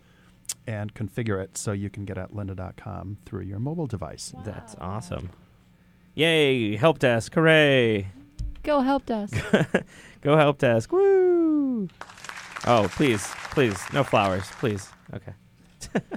[0.68, 4.34] and configure it so you can get at lynda.com through your mobile device.
[4.44, 5.30] That's awesome.
[6.16, 7.34] Yay, help desk.
[7.34, 8.08] Hooray.
[8.64, 9.36] Go help desk.
[10.22, 10.92] Go help desk.
[10.92, 11.88] Woo.
[12.66, 13.28] Oh, please.
[13.52, 13.78] Please.
[13.94, 14.90] No flowers, please.
[15.14, 15.34] Okay.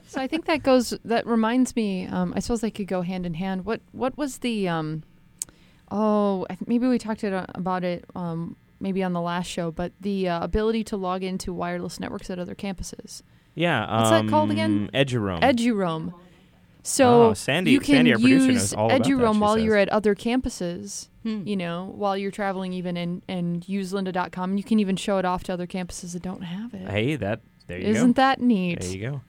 [0.06, 0.94] so I think that goes.
[1.04, 2.06] That reminds me.
[2.06, 3.64] Um, I suppose they could go hand in hand.
[3.64, 4.66] What What was the?
[4.66, 5.02] Um,
[5.90, 8.04] oh, I th- maybe we talked it, uh, about it.
[8.14, 12.30] Um, maybe on the last show, but the uh, ability to log into wireless networks
[12.30, 13.22] at other campuses.
[13.54, 13.98] Yeah.
[13.98, 14.88] What's that called again?
[14.94, 15.40] um, Eduroam.
[15.40, 16.14] EduRoam.
[16.84, 19.64] So Oh, Sandy- you can Sandy, our use knows all about that, EduRoam while says.
[19.64, 21.08] you're at other campuses.
[21.24, 21.42] Hmm.
[21.46, 24.56] You know, while you're traveling, even and and use lynda.com.
[24.56, 26.88] You can even show it off to other campuses that don't have it.
[26.88, 27.90] Hey, that there you go.
[27.90, 28.80] Isn't that neat?
[28.80, 29.20] There you go.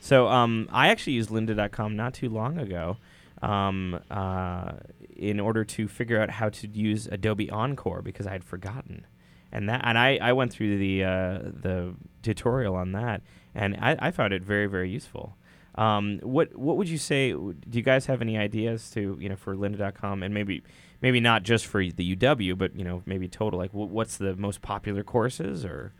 [0.00, 2.96] So um, I actually used lynda.com not too long ago
[3.42, 4.72] um, uh,
[5.16, 9.06] in order to figure out how to use Adobe Encore because I had forgotten.
[9.50, 13.22] And that and I, I went through the uh, the tutorial on that
[13.54, 15.36] and I, I found it very very useful.
[15.74, 17.32] Um, what what would you say?
[17.32, 20.62] Do you guys have any ideas to you know for lynda.com and maybe
[21.00, 24.36] maybe not just for the UW but you know maybe total like wh- what's the
[24.36, 25.92] most popular courses or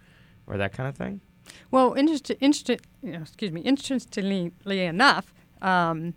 [0.46, 1.20] or that kind of thing?
[1.70, 6.14] Well, interest, excuse me, interestingly enough, um,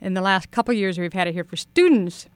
[0.00, 2.26] in the last couple of years we've had it here for students,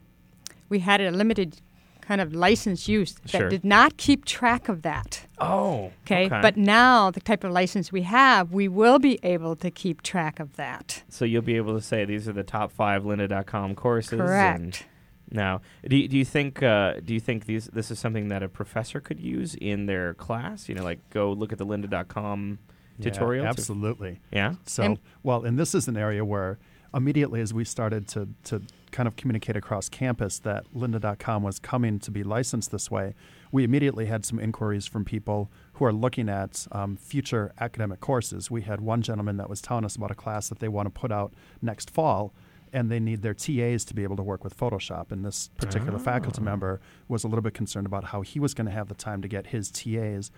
[0.68, 1.60] we had a limited
[2.00, 3.48] kind of license use that Sure.
[3.48, 5.26] did not keep track of that.
[5.38, 6.26] Oh, Okay?
[6.26, 6.40] okay.
[6.42, 10.38] But now the type of license we have, we will be able to keep track
[10.38, 11.02] of that.
[11.08, 14.20] So you'll be able to say these are the top five lynda.com courses.
[14.20, 14.60] Correct.
[14.60, 14.82] And
[15.30, 18.42] now, do you, do you think uh, do you think these this is something that
[18.42, 20.68] a professor could use in their class?
[20.68, 22.58] You know, like go look at the lynda.com
[22.98, 23.44] Yeah, tutorial.
[23.44, 24.20] to- absolutely.
[24.30, 24.54] yeah.
[24.66, 26.58] So, And- well, and this is an area where
[26.94, 31.98] immediately as we started to, to kind of communicate across campus that lynda.com was coming
[31.98, 33.14] to be licensed this way,
[33.50, 38.50] we immediately had some inquiries from people who are looking at um, future academic courses.
[38.50, 40.90] We had one gentleman that was telling us about a class that they want to
[40.90, 42.32] put out next fall.
[42.72, 45.12] And they need their TAs to be able to work with Photoshop.
[45.12, 48.66] And this particular faculty member was a little bit concerned about how he was going
[48.66, 50.32] to have the time to get his TAs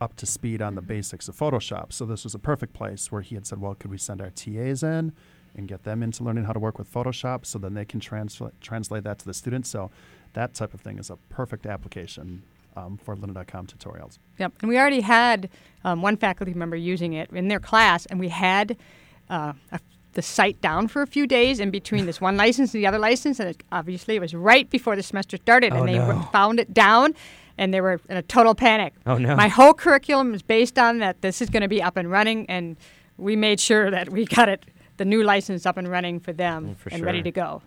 [0.00, 1.92] up to speed on the basics of Photoshop.
[1.92, 4.30] So this was a perfect place where he had said, well, could we send our
[4.30, 5.12] TAs in
[5.56, 8.52] and get them into learning how to work with Photoshop so then they can transla-
[8.60, 9.68] translate that to the students?
[9.70, 9.90] So
[10.34, 12.42] that type of thing is a perfect application
[12.76, 14.18] um, for Lynda.com tutorials.
[14.38, 14.52] Yep.
[14.60, 15.48] And we already had
[15.84, 18.76] um, one faculty member using it in their class, and we had
[19.30, 19.78] uh, a,
[20.14, 22.98] the site down for a few days in between this one license and the other
[22.98, 23.38] license.
[23.38, 26.06] And it, obviously, it was right before the semester started, Oh, and they no.
[26.08, 27.14] w- found it down,
[27.56, 28.92] and they were in a total panic.
[29.06, 29.36] Oh no.
[29.36, 32.44] My whole curriculum is based on that this is going to be up and running,
[32.50, 32.76] and
[33.16, 34.64] we made sure that we got it,
[34.96, 37.62] the new license up and running for them Mm, for and ready to go.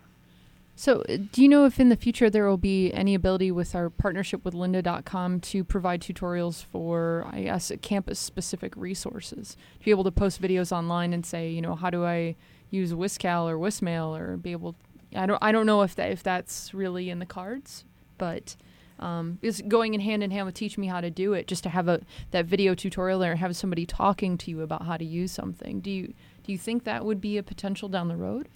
[0.79, 3.89] So, do you know if in the future there will be any ability with our
[3.89, 9.57] partnership with lynda.com to provide tutorials for, I guess, campus specific resources?
[9.79, 12.35] To be able to post videos online and say, you know, how do I
[12.69, 14.75] use WiscCal or WiscMail or be able
[15.15, 17.83] I don't I don't know if that if that's really in the cards,
[18.17, 18.55] but
[18.99, 21.63] um, is going in hand in hand with teach me how to do it, just
[21.63, 22.01] to have a
[22.31, 25.79] that video tutorial there and have somebody talking to you about how to use something.
[25.79, 26.13] Do you
[26.47, 28.47] do you think that would be a potential down the road?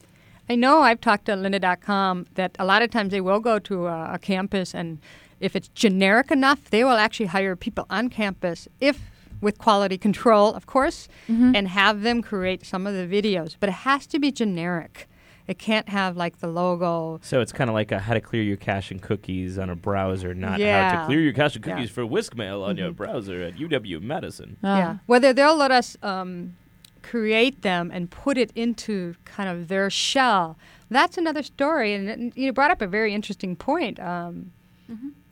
[0.49, 3.87] I know I've talked to lynda.com that a lot of times they will go to
[3.87, 4.97] a, a campus and
[5.39, 8.99] if it's generic enough, they will actually hire people on campus if
[9.41, 11.55] with quality control, of course, Mm-hmm.
[11.55, 13.55] and have them create some of the videos.
[13.59, 15.07] But it has to be generic.
[15.47, 17.19] It can't have like the logo.
[17.23, 19.75] So it's kind of like a how to clear your cache and cookies on a
[19.75, 21.73] browser, not how to clear your cache and Yeah.
[21.75, 24.57] cookies for WiscMail on your browser at UW Madison.
[24.63, 24.97] Yeah.
[25.07, 26.55] Whether they'll let us um,
[27.01, 30.57] create them and put it into kind of their shell,
[30.89, 31.93] that's another story.
[31.93, 33.99] And, and you brought up a very interesting point.
[33.99, 34.51] Um,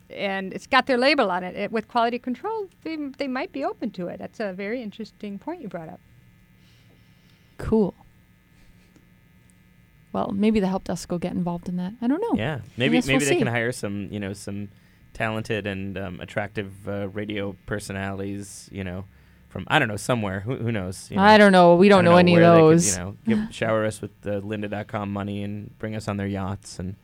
[0.10, 1.56] and it's got their label on it.
[1.56, 4.20] it with quality control, they, they might be open to it.
[4.20, 6.00] That's a very interesting point you brought up.
[7.58, 7.94] Cool.
[10.12, 11.94] Well, maybe the help desk will get involved in that.
[12.02, 12.34] I don't know.
[12.36, 13.38] Yeah, maybe maybe we'll they see.
[13.38, 14.70] can hire some you know some
[15.14, 18.70] talented and um, attractive uh, radio personalities.
[18.72, 19.06] You know,
[19.50, 20.42] from I don't know somewhere.
[20.42, 21.10] Who, who knows?
[21.12, 21.24] You know?
[21.24, 21.76] I don't know.
[21.76, 22.98] We don't I know any of they could, those.
[22.98, 26.80] you know, give, shower us with the Lynda.com money and bring us on their yachts
[26.80, 26.96] and.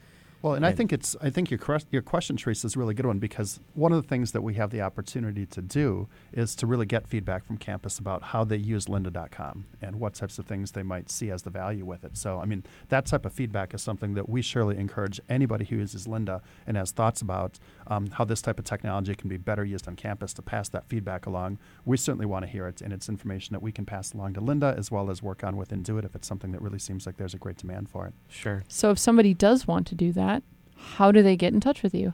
[0.46, 3.08] Well, and I think it's I think your your question, Teresa, is a really good
[3.08, 6.68] one because one of the things that we have the opportunity to do is to
[6.68, 10.74] really get feedback from campus about how they use lynda.com and what types of things
[10.74, 12.16] they might see as the value with it.
[12.16, 15.78] So, I mean, that type of feedback is something that we surely encourage anybody who
[15.78, 19.66] uses Lynda and has thoughts about um, how this type of technology can be better
[19.66, 21.58] used on campus to pass that feedback along.
[21.86, 24.42] We certainly want to hear it, and it's information that we can pass along to
[24.42, 27.18] Lynda as well as work on with Intuit if it's something that really seems like
[27.18, 28.14] there's a great demand for it.
[28.30, 28.64] Sure.
[28.68, 30.35] So if somebody does want to do that,
[30.76, 32.14] how do they get in touch with you?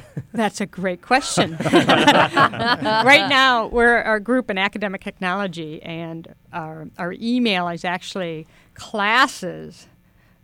[0.32, 1.56] That's a great question.
[1.72, 9.88] right now, we're our group in academic technology, and our, our email is actually classes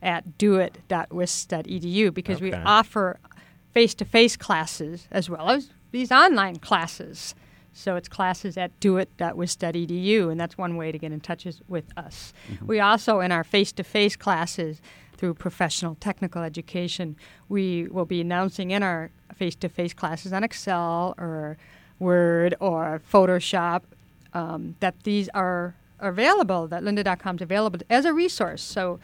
[0.03, 3.19] at doit.wisc.edu because we offer
[3.73, 7.35] face to face classes as well as these online classes.
[7.73, 12.33] So it's classes at doit.wisc.edu, and that's one way to get in touch with us.
[12.51, 12.67] Mm-hmm.
[12.67, 14.81] We also, in our face to face classes
[15.19, 17.17] through professional technical education,
[17.49, 21.59] we will be announcing in our face to face classes on Excel or
[21.99, 23.83] Word or Photoshop
[24.33, 28.63] um, that these are available, that lynda.com is available as a resource.
[28.63, 29.01] So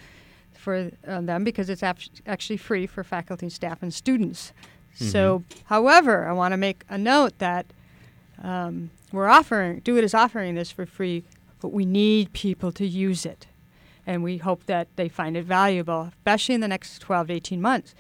[0.53, 4.53] for uh, them, because it's ap- actually free for faculty, staff, and students.
[4.97, 7.67] So, however, I want to make a note that
[8.41, 11.25] um, we're offering, Do It is offering this for free,
[11.61, 13.49] but we need people to use it.
[14.07, 17.61] And we hope that they find it valuable, especially in the next 12 to 18
[17.61, 17.95] months.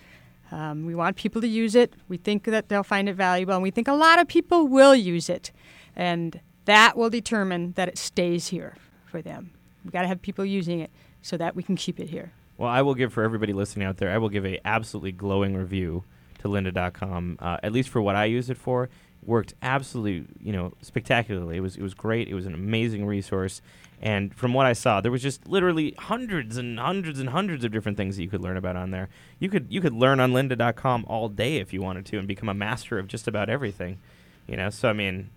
[0.53, 1.95] Um, we want people to use it.
[2.09, 4.95] We think that they'll find it valuable, and we think a lot of people will
[4.95, 5.51] use it.
[5.97, 8.77] And that will determine that it stays here
[9.07, 9.51] for them.
[9.85, 10.91] We've got to have people using it
[11.23, 12.33] so that we can keep it here.
[12.57, 14.11] Well, I will give for everybody listening out there.
[14.11, 16.05] I will give a absolutely glowing review
[16.39, 17.39] to Lynda.com.
[17.41, 18.89] Uh, at least for what I use it for,
[19.27, 21.57] worked absolutely, you know, spectacularly.
[21.57, 22.29] It was it was great.
[22.29, 23.61] It was an amazing resource.
[24.03, 27.72] And from what I saw, there was just literally hundreds and hundreds and hundreds of
[27.72, 29.09] different things that you could learn about on there.
[29.39, 32.49] You could you could learn on Lynda.com all day if you wanted to and become
[32.49, 33.99] a master of just about everything.
[34.47, 35.31] You know, so I mean,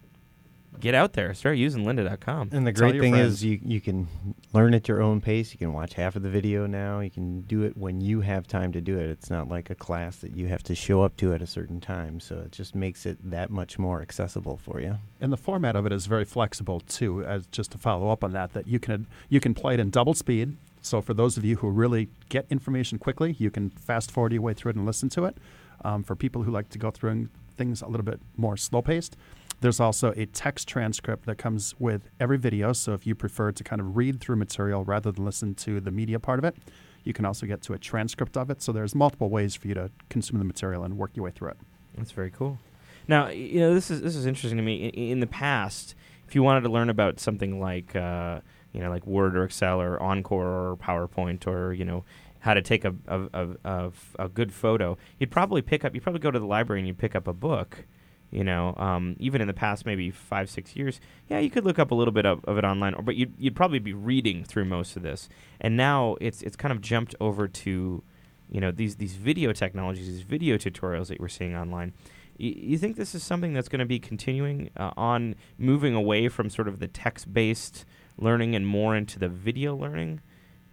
[0.79, 2.49] get out there, start using Lynda.com.
[2.51, 3.33] And the Tell great your thing friends.
[3.35, 4.07] is you you can
[4.53, 5.51] learn at your own pace.
[5.51, 6.99] You can watch half of the video now.
[6.99, 9.09] You can do it when you have time to do it.
[9.09, 11.79] It's not like a class that you have to show up to at a certain
[11.79, 12.19] time.
[12.19, 14.97] So it just makes it that much more accessible for you.
[15.19, 17.23] And the format of it is very flexible too.
[17.23, 19.89] As just to follow up on that, that you can you can play it in
[19.89, 20.57] double speed.
[20.81, 24.41] So for those of you who really get information quickly, you can fast forward your
[24.41, 25.37] way through it and listen to it.
[25.83, 29.17] Um, for people who like to go through things a little bit more slow paced,
[29.61, 32.73] there's also a text transcript that comes with every video.
[32.73, 35.91] So if you prefer to kind of read through material rather than listen to the
[35.91, 36.55] media part of it,
[37.03, 38.61] you can also get to a transcript of it.
[38.61, 41.49] So there's multiple ways for you to consume the material and work your way through
[41.49, 41.57] it.
[41.97, 42.59] That's very cool.
[43.07, 44.89] Now, you know, this is this is interesting to me.
[44.89, 45.95] In, in the past,
[46.27, 48.41] if you wanted to learn about something like, uh,
[48.73, 52.03] you know, like Word or Excel or Encore or PowerPoint or you know
[52.39, 55.93] how to take a a a good photo, you'd probably pick up.
[55.93, 57.85] You'd probably go to the library and you'd pick up a book.
[58.29, 60.99] You know, um, even in the past maybe five six years,
[61.29, 63.33] yeah, you could look up a little bit of, of it online, or, but you'd
[63.37, 65.29] you'd probably be reading through most of this.
[65.61, 68.03] And now it's it's kind of jumped over to
[68.51, 71.93] you know these these video technologies, these video tutorials that we're seeing online.
[72.37, 76.27] Y- you think this is something that's going to be continuing uh, on moving away
[76.27, 77.85] from sort of the text-based
[78.17, 80.19] learning and more into the video learning?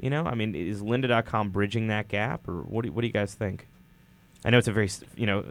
[0.00, 3.12] You know, I mean, is Lynda.com bridging that gap, or what do, what do you
[3.12, 3.68] guys think?
[4.44, 5.44] I know it's a very you know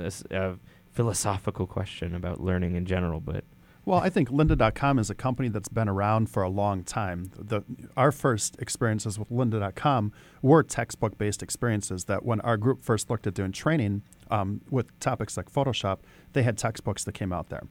[0.93, 3.43] philosophical question about learning in general, but
[3.85, 7.31] Well, I think lynda.com is a company that's been around for a long time.
[7.37, 7.63] The,
[7.97, 13.27] our first experiences with lynda.com were textbook based experiences that when our group first looked
[13.27, 15.99] at doing training um, with topics like Photoshop,
[16.31, 17.63] they had textbooks that came out there.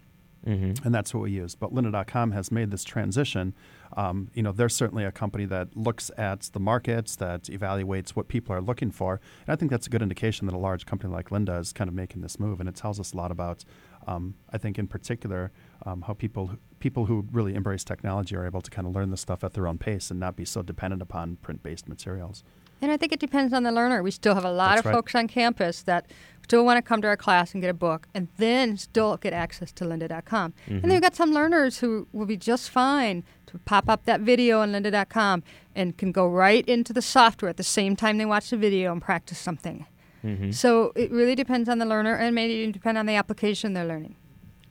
[0.47, 0.85] Mhm.
[0.85, 1.55] And that's what we use.
[1.55, 3.55] But lynda.com has made this transition.
[3.97, 8.29] Um, you know, they're certainly a company that looks at the markets, that evaluates what
[8.29, 9.21] people are looking for.
[9.47, 11.89] And I think that's a good indication that a large company like Lynda is kind
[11.89, 12.59] of making this move.
[12.59, 13.65] And it tells us a lot about,
[14.07, 15.53] um, I think in particular,
[15.85, 19.21] um, how people people who really embrace technology are able to kind of learn this
[19.21, 22.43] stuff at their own pace and not be so dependent upon print-based materials.
[22.83, 24.03] And I think it depends on the learner.
[24.03, 24.95] We still have a lot That's of right.
[24.95, 26.07] folks on campus that
[26.43, 29.33] still want to come to our class and get a book and then still get
[29.33, 30.53] access to lynda.com.
[30.67, 30.83] And Mhm.
[30.83, 34.61] then we've got some learners who will be just fine to pop up that video
[34.61, 35.45] on lynda.com
[35.77, 38.91] and can go right into the software at the same time they watch the video
[38.93, 39.87] and practice something.
[40.25, 40.53] Mhm.
[40.53, 43.87] So it really depends on the learner and maybe even depend on the application they're
[43.87, 44.17] learning.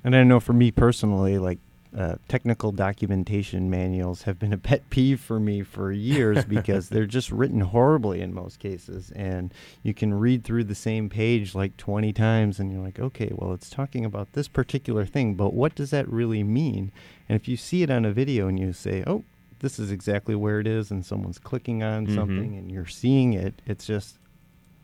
[0.03, 1.59] And I know for me personally, like
[1.97, 7.05] uh, technical documentation manuals have been a pet peeve for me for years because they're
[7.05, 9.11] just written horribly in most cases.
[9.11, 13.31] And you can read through the same page like 20 times and you're like, okay,
[13.33, 16.91] well, it's talking about this particular thing, but what does that really mean?
[17.27, 19.25] And if you see it on a video and you say, oh,
[19.59, 22.15] this is exactly where it is, and someone's clicking on Mhm.
[22.15, 24.17] something and you're seeing it, it's just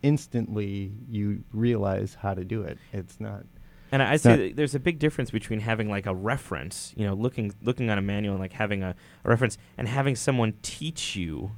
[0.03, 2.77] instantly you realize how to do it.
[2.93, 3.43] It's not.
[3.91, 7.05] And I I say that there's a big difference between having like a reference, you
[7.05, 10.53] know, looking looking on a manual and like having a, a reference and having someone
[10.61, 11.51] teach you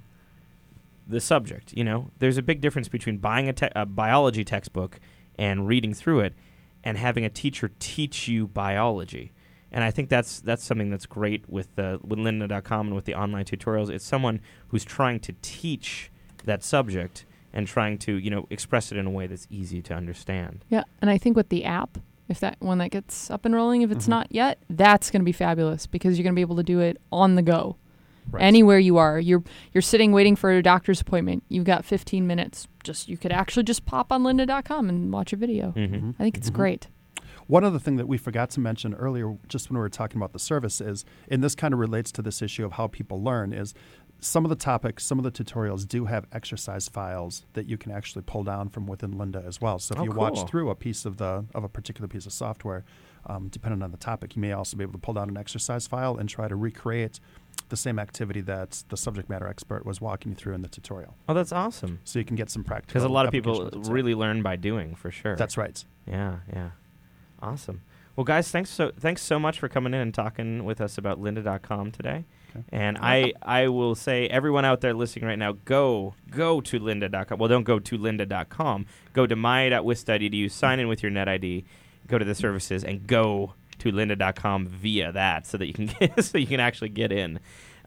[1.07, 1.73] the subject.
[1.73, 4.99] You know, there's a big difference between buying a, te- a biology textbook
[5.37, 6.33] and reading through it,
[6.83, 9.31] and having a teacher teach you biology.
[9.71, 13.15] And I think that's that's something that's great with the with Lynda.com and with the
[13.15, 13.89] online tutorials.
[13.89, 16.11] It's someone who's trying to teach
[16.45, 19.93] that subject and trying to you know express it in a way that's easy to
[19.93, 20.65] understand.
[20.69, 21.97] Yeah, and I think with the app,
[22.29, 24.09] if that when that gets up and rolling, if it's Mhm.
[24.09, 26.79] not yet, that's going to be fabulous because you're going to be able to do
[26.79, 27.75] it on the go.
[28.31, 28.43] Right.
[28.43, 31.43] Anywhere you are, you're you're sitting waiting for a doctor's appointment.
[31.49, 32.67] You've got 15 minutes.
[32.83, 35.71] Just you could actually just pop on lynda.com and watch a video.
[35.75, 36.13] Mhm.
[36.19, 36.53] I think it's Mhm.
[36.53, 36.87] great.
[37.47, 40.33] One other thing that we forgot to mention earlier, just when we were talking about
[40.33, 43.51] the service, is, and this kind of relates to this issue of how people learn,
[43.53, 43.73] is
[44.21, 47.91] some of the topics, some of the tutorials do have exercise files that you can
[47.91, 49.79] actually pull down from within Lynda as well.
[49.79, 52.33] So if Oh, you watch through a piece of the of a particular piece of
[52.33, 52.83] software,
[53.27, 55.87] um, depending on the topic, you may also be able to pull down an exercise
[55.87, 57.19] file and try to recreate
[57.69, 61.15] the same activity that the subject matter expert was walking you through in the tutorial.
[61.27, 61.99] Oh, that's awesome.
[62.03, 63.91] So you can get some practice Because a lot of people with it, too.
[63.91, 65.35] really learn by doing, for sure.
[65.35, 65.83] That's right.
[66.07, 66.69] Yeah, yeah.
[67.41, 67.81] Awesome.
[68.15, 71.21] Well, guys, thanks so thanks so much for coming in and talking with us about
[71.21, 72.25] lynda.com today.
[72.71, 77.37] And I I will say everyone out there listening right now, go go to lynda.com.
[77.37, 78.85] Well, don't go to lynda.com.
[79.13, 81.65] Go to my.wisc.edu, sign in with your net ID,
[82.07, 86.23] go to the services and go to lynda.com via that so that you can get
[86.23, 87.39] so you can actually get in.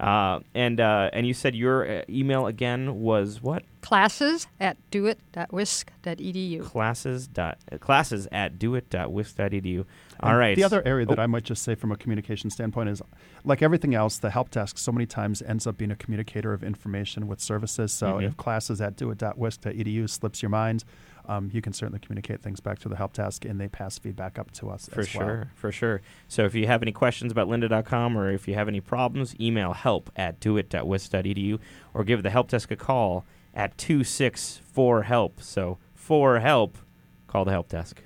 [0.02, 3.62] Uh, and uh, and you said your uh, email again was what?
[3.82, 6.62] Classes at doit.wisc.edu.
[6.64, 9.84] Classes dot uh, classes at doit.wisc.edu.
[10.20, 10.56] All right.
[10.56, 11.22] The other area that Oh.
[11.22, 13.02] I might just say from a communication standpoint is,
[13.44, 16.62] like everything else, the help desk so many times ends up being a communicator of
[16.62, 17.92] information with services.
[17.92, 18.24] So Mhm.
[18.28, 20.84] if classes at doit.wisc.edu slips your mind,
[21.26, 24.38] um, you can certainly communicate things back to the help desk, and they pass feedback
[24.38, 25.44] up to us For as sure, well.
[25.54, 26.02] for sure.
[26.28, 29.72] So if you have any questions about lynda.com or if you have any problems, email
[29.72, 31.58] help at doit.wisc.edu
[31.94, 35.40] or give the help desk a call at 264 help.
[35.42, 36.78] So for help,
[37.26, 38.02] call the help desk.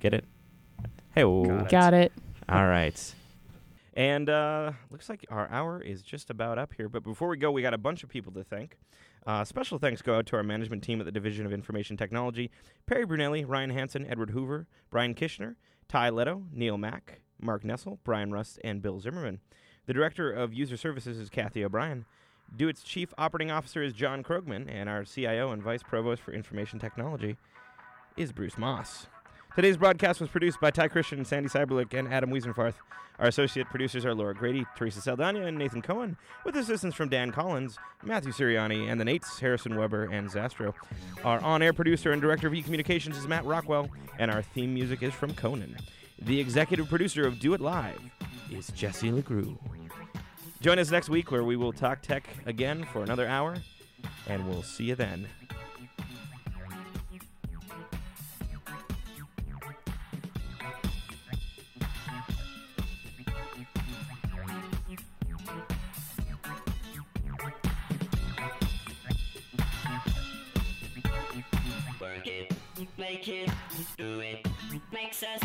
[0.00, 0.24] Get it?
[1.14, 2.12] Hey, Got it.
[2.48, 3.14] All right.
[3.94, 6.88] And uh, looks like our hour is just about up here.
[6.88, 8.76] But before we go, we got a bunch of people to thank.
[9.26, 12.50] Uh, special thanks go out to our management team at the Division of Information Technology
[12.86, 15.56] Perry Brunelli, Ryan Hansen, Edward Hoover, Brian Kishner,
[15.88, 19.40] Ty Leto, Neil Mack, Mark Nessel, Brian Rust, and Bill Zimmerman.
[19.86, 22.04] The Director of User Services is Kathy O'Brien.
[22.56, 26.78] DoIT's Chief Operating Officer is John Krogman, and our CIO and Vice Provost for Information
[26.78, 27.36] Technology
[28.16, 29.08] is Bruce Maas.
[29.56, 32.74] Today's broadcast was produced by Ty Christian, Sandy Cyberlick, and Adam Wiesenfarth.
[33.18, 37.32] Our associate producers are Laura Grady, Teresa Saldana, and Nathan Cohen, with assistance from Dan
[37.32, 40.74] Collins, Matthew Siriani, and the Nates, Harrison Weber, and Zastro.
[41.24, 43.88] Our on-air producer and director of e-communications is Matt Rockwell,
[44.18, 45.78] and our theme music is from Conan.
[46.20, 48.02] The executive producer of Do It Live
[48.50, 49.56] is Jesse LeGroux.
[50.60, 53.56] Join us next week where we will talk tech again for another hour,
[54.28, 55.26] and we'll see you then.
[72.98, 73.50] Make it,
[73.98, 74.46] do it,
[74.92, 75.40] makes us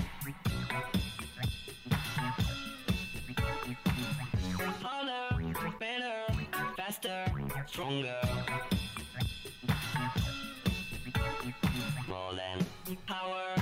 [4.82, 5.44] harder,
[5.80, 6.44] better,
[6.78, 7.26] faster,
[7.68, 8.20] stronger.
[12.08, 12.66] More than
[13.06, 13.56] power,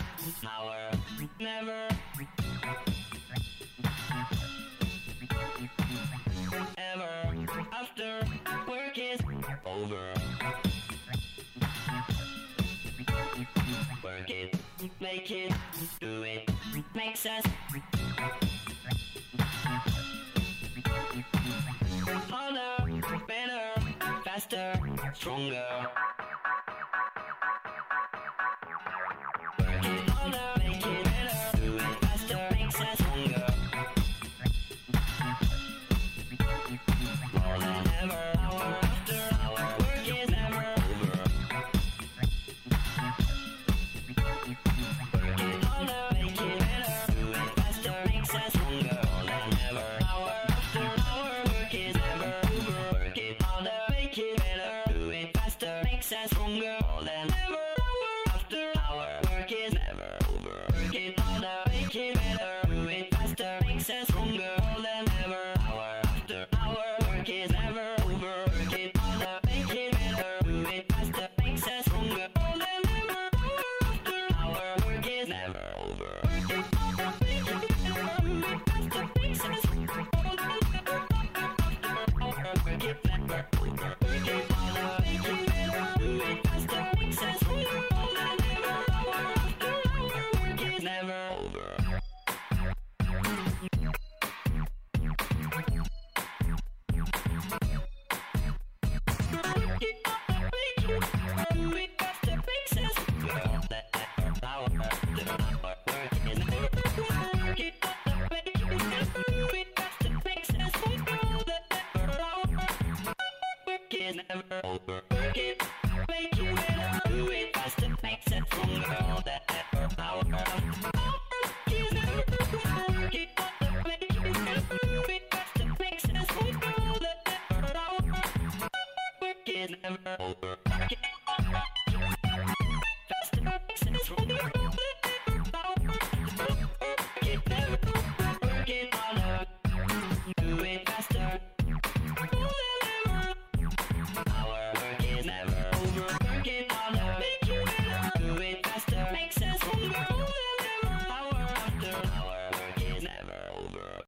[17.25, 17.43] us
[22.29, 23.91] harder, better,
[24.23, 24.79] faster,
[25.13, 25.65] stronger.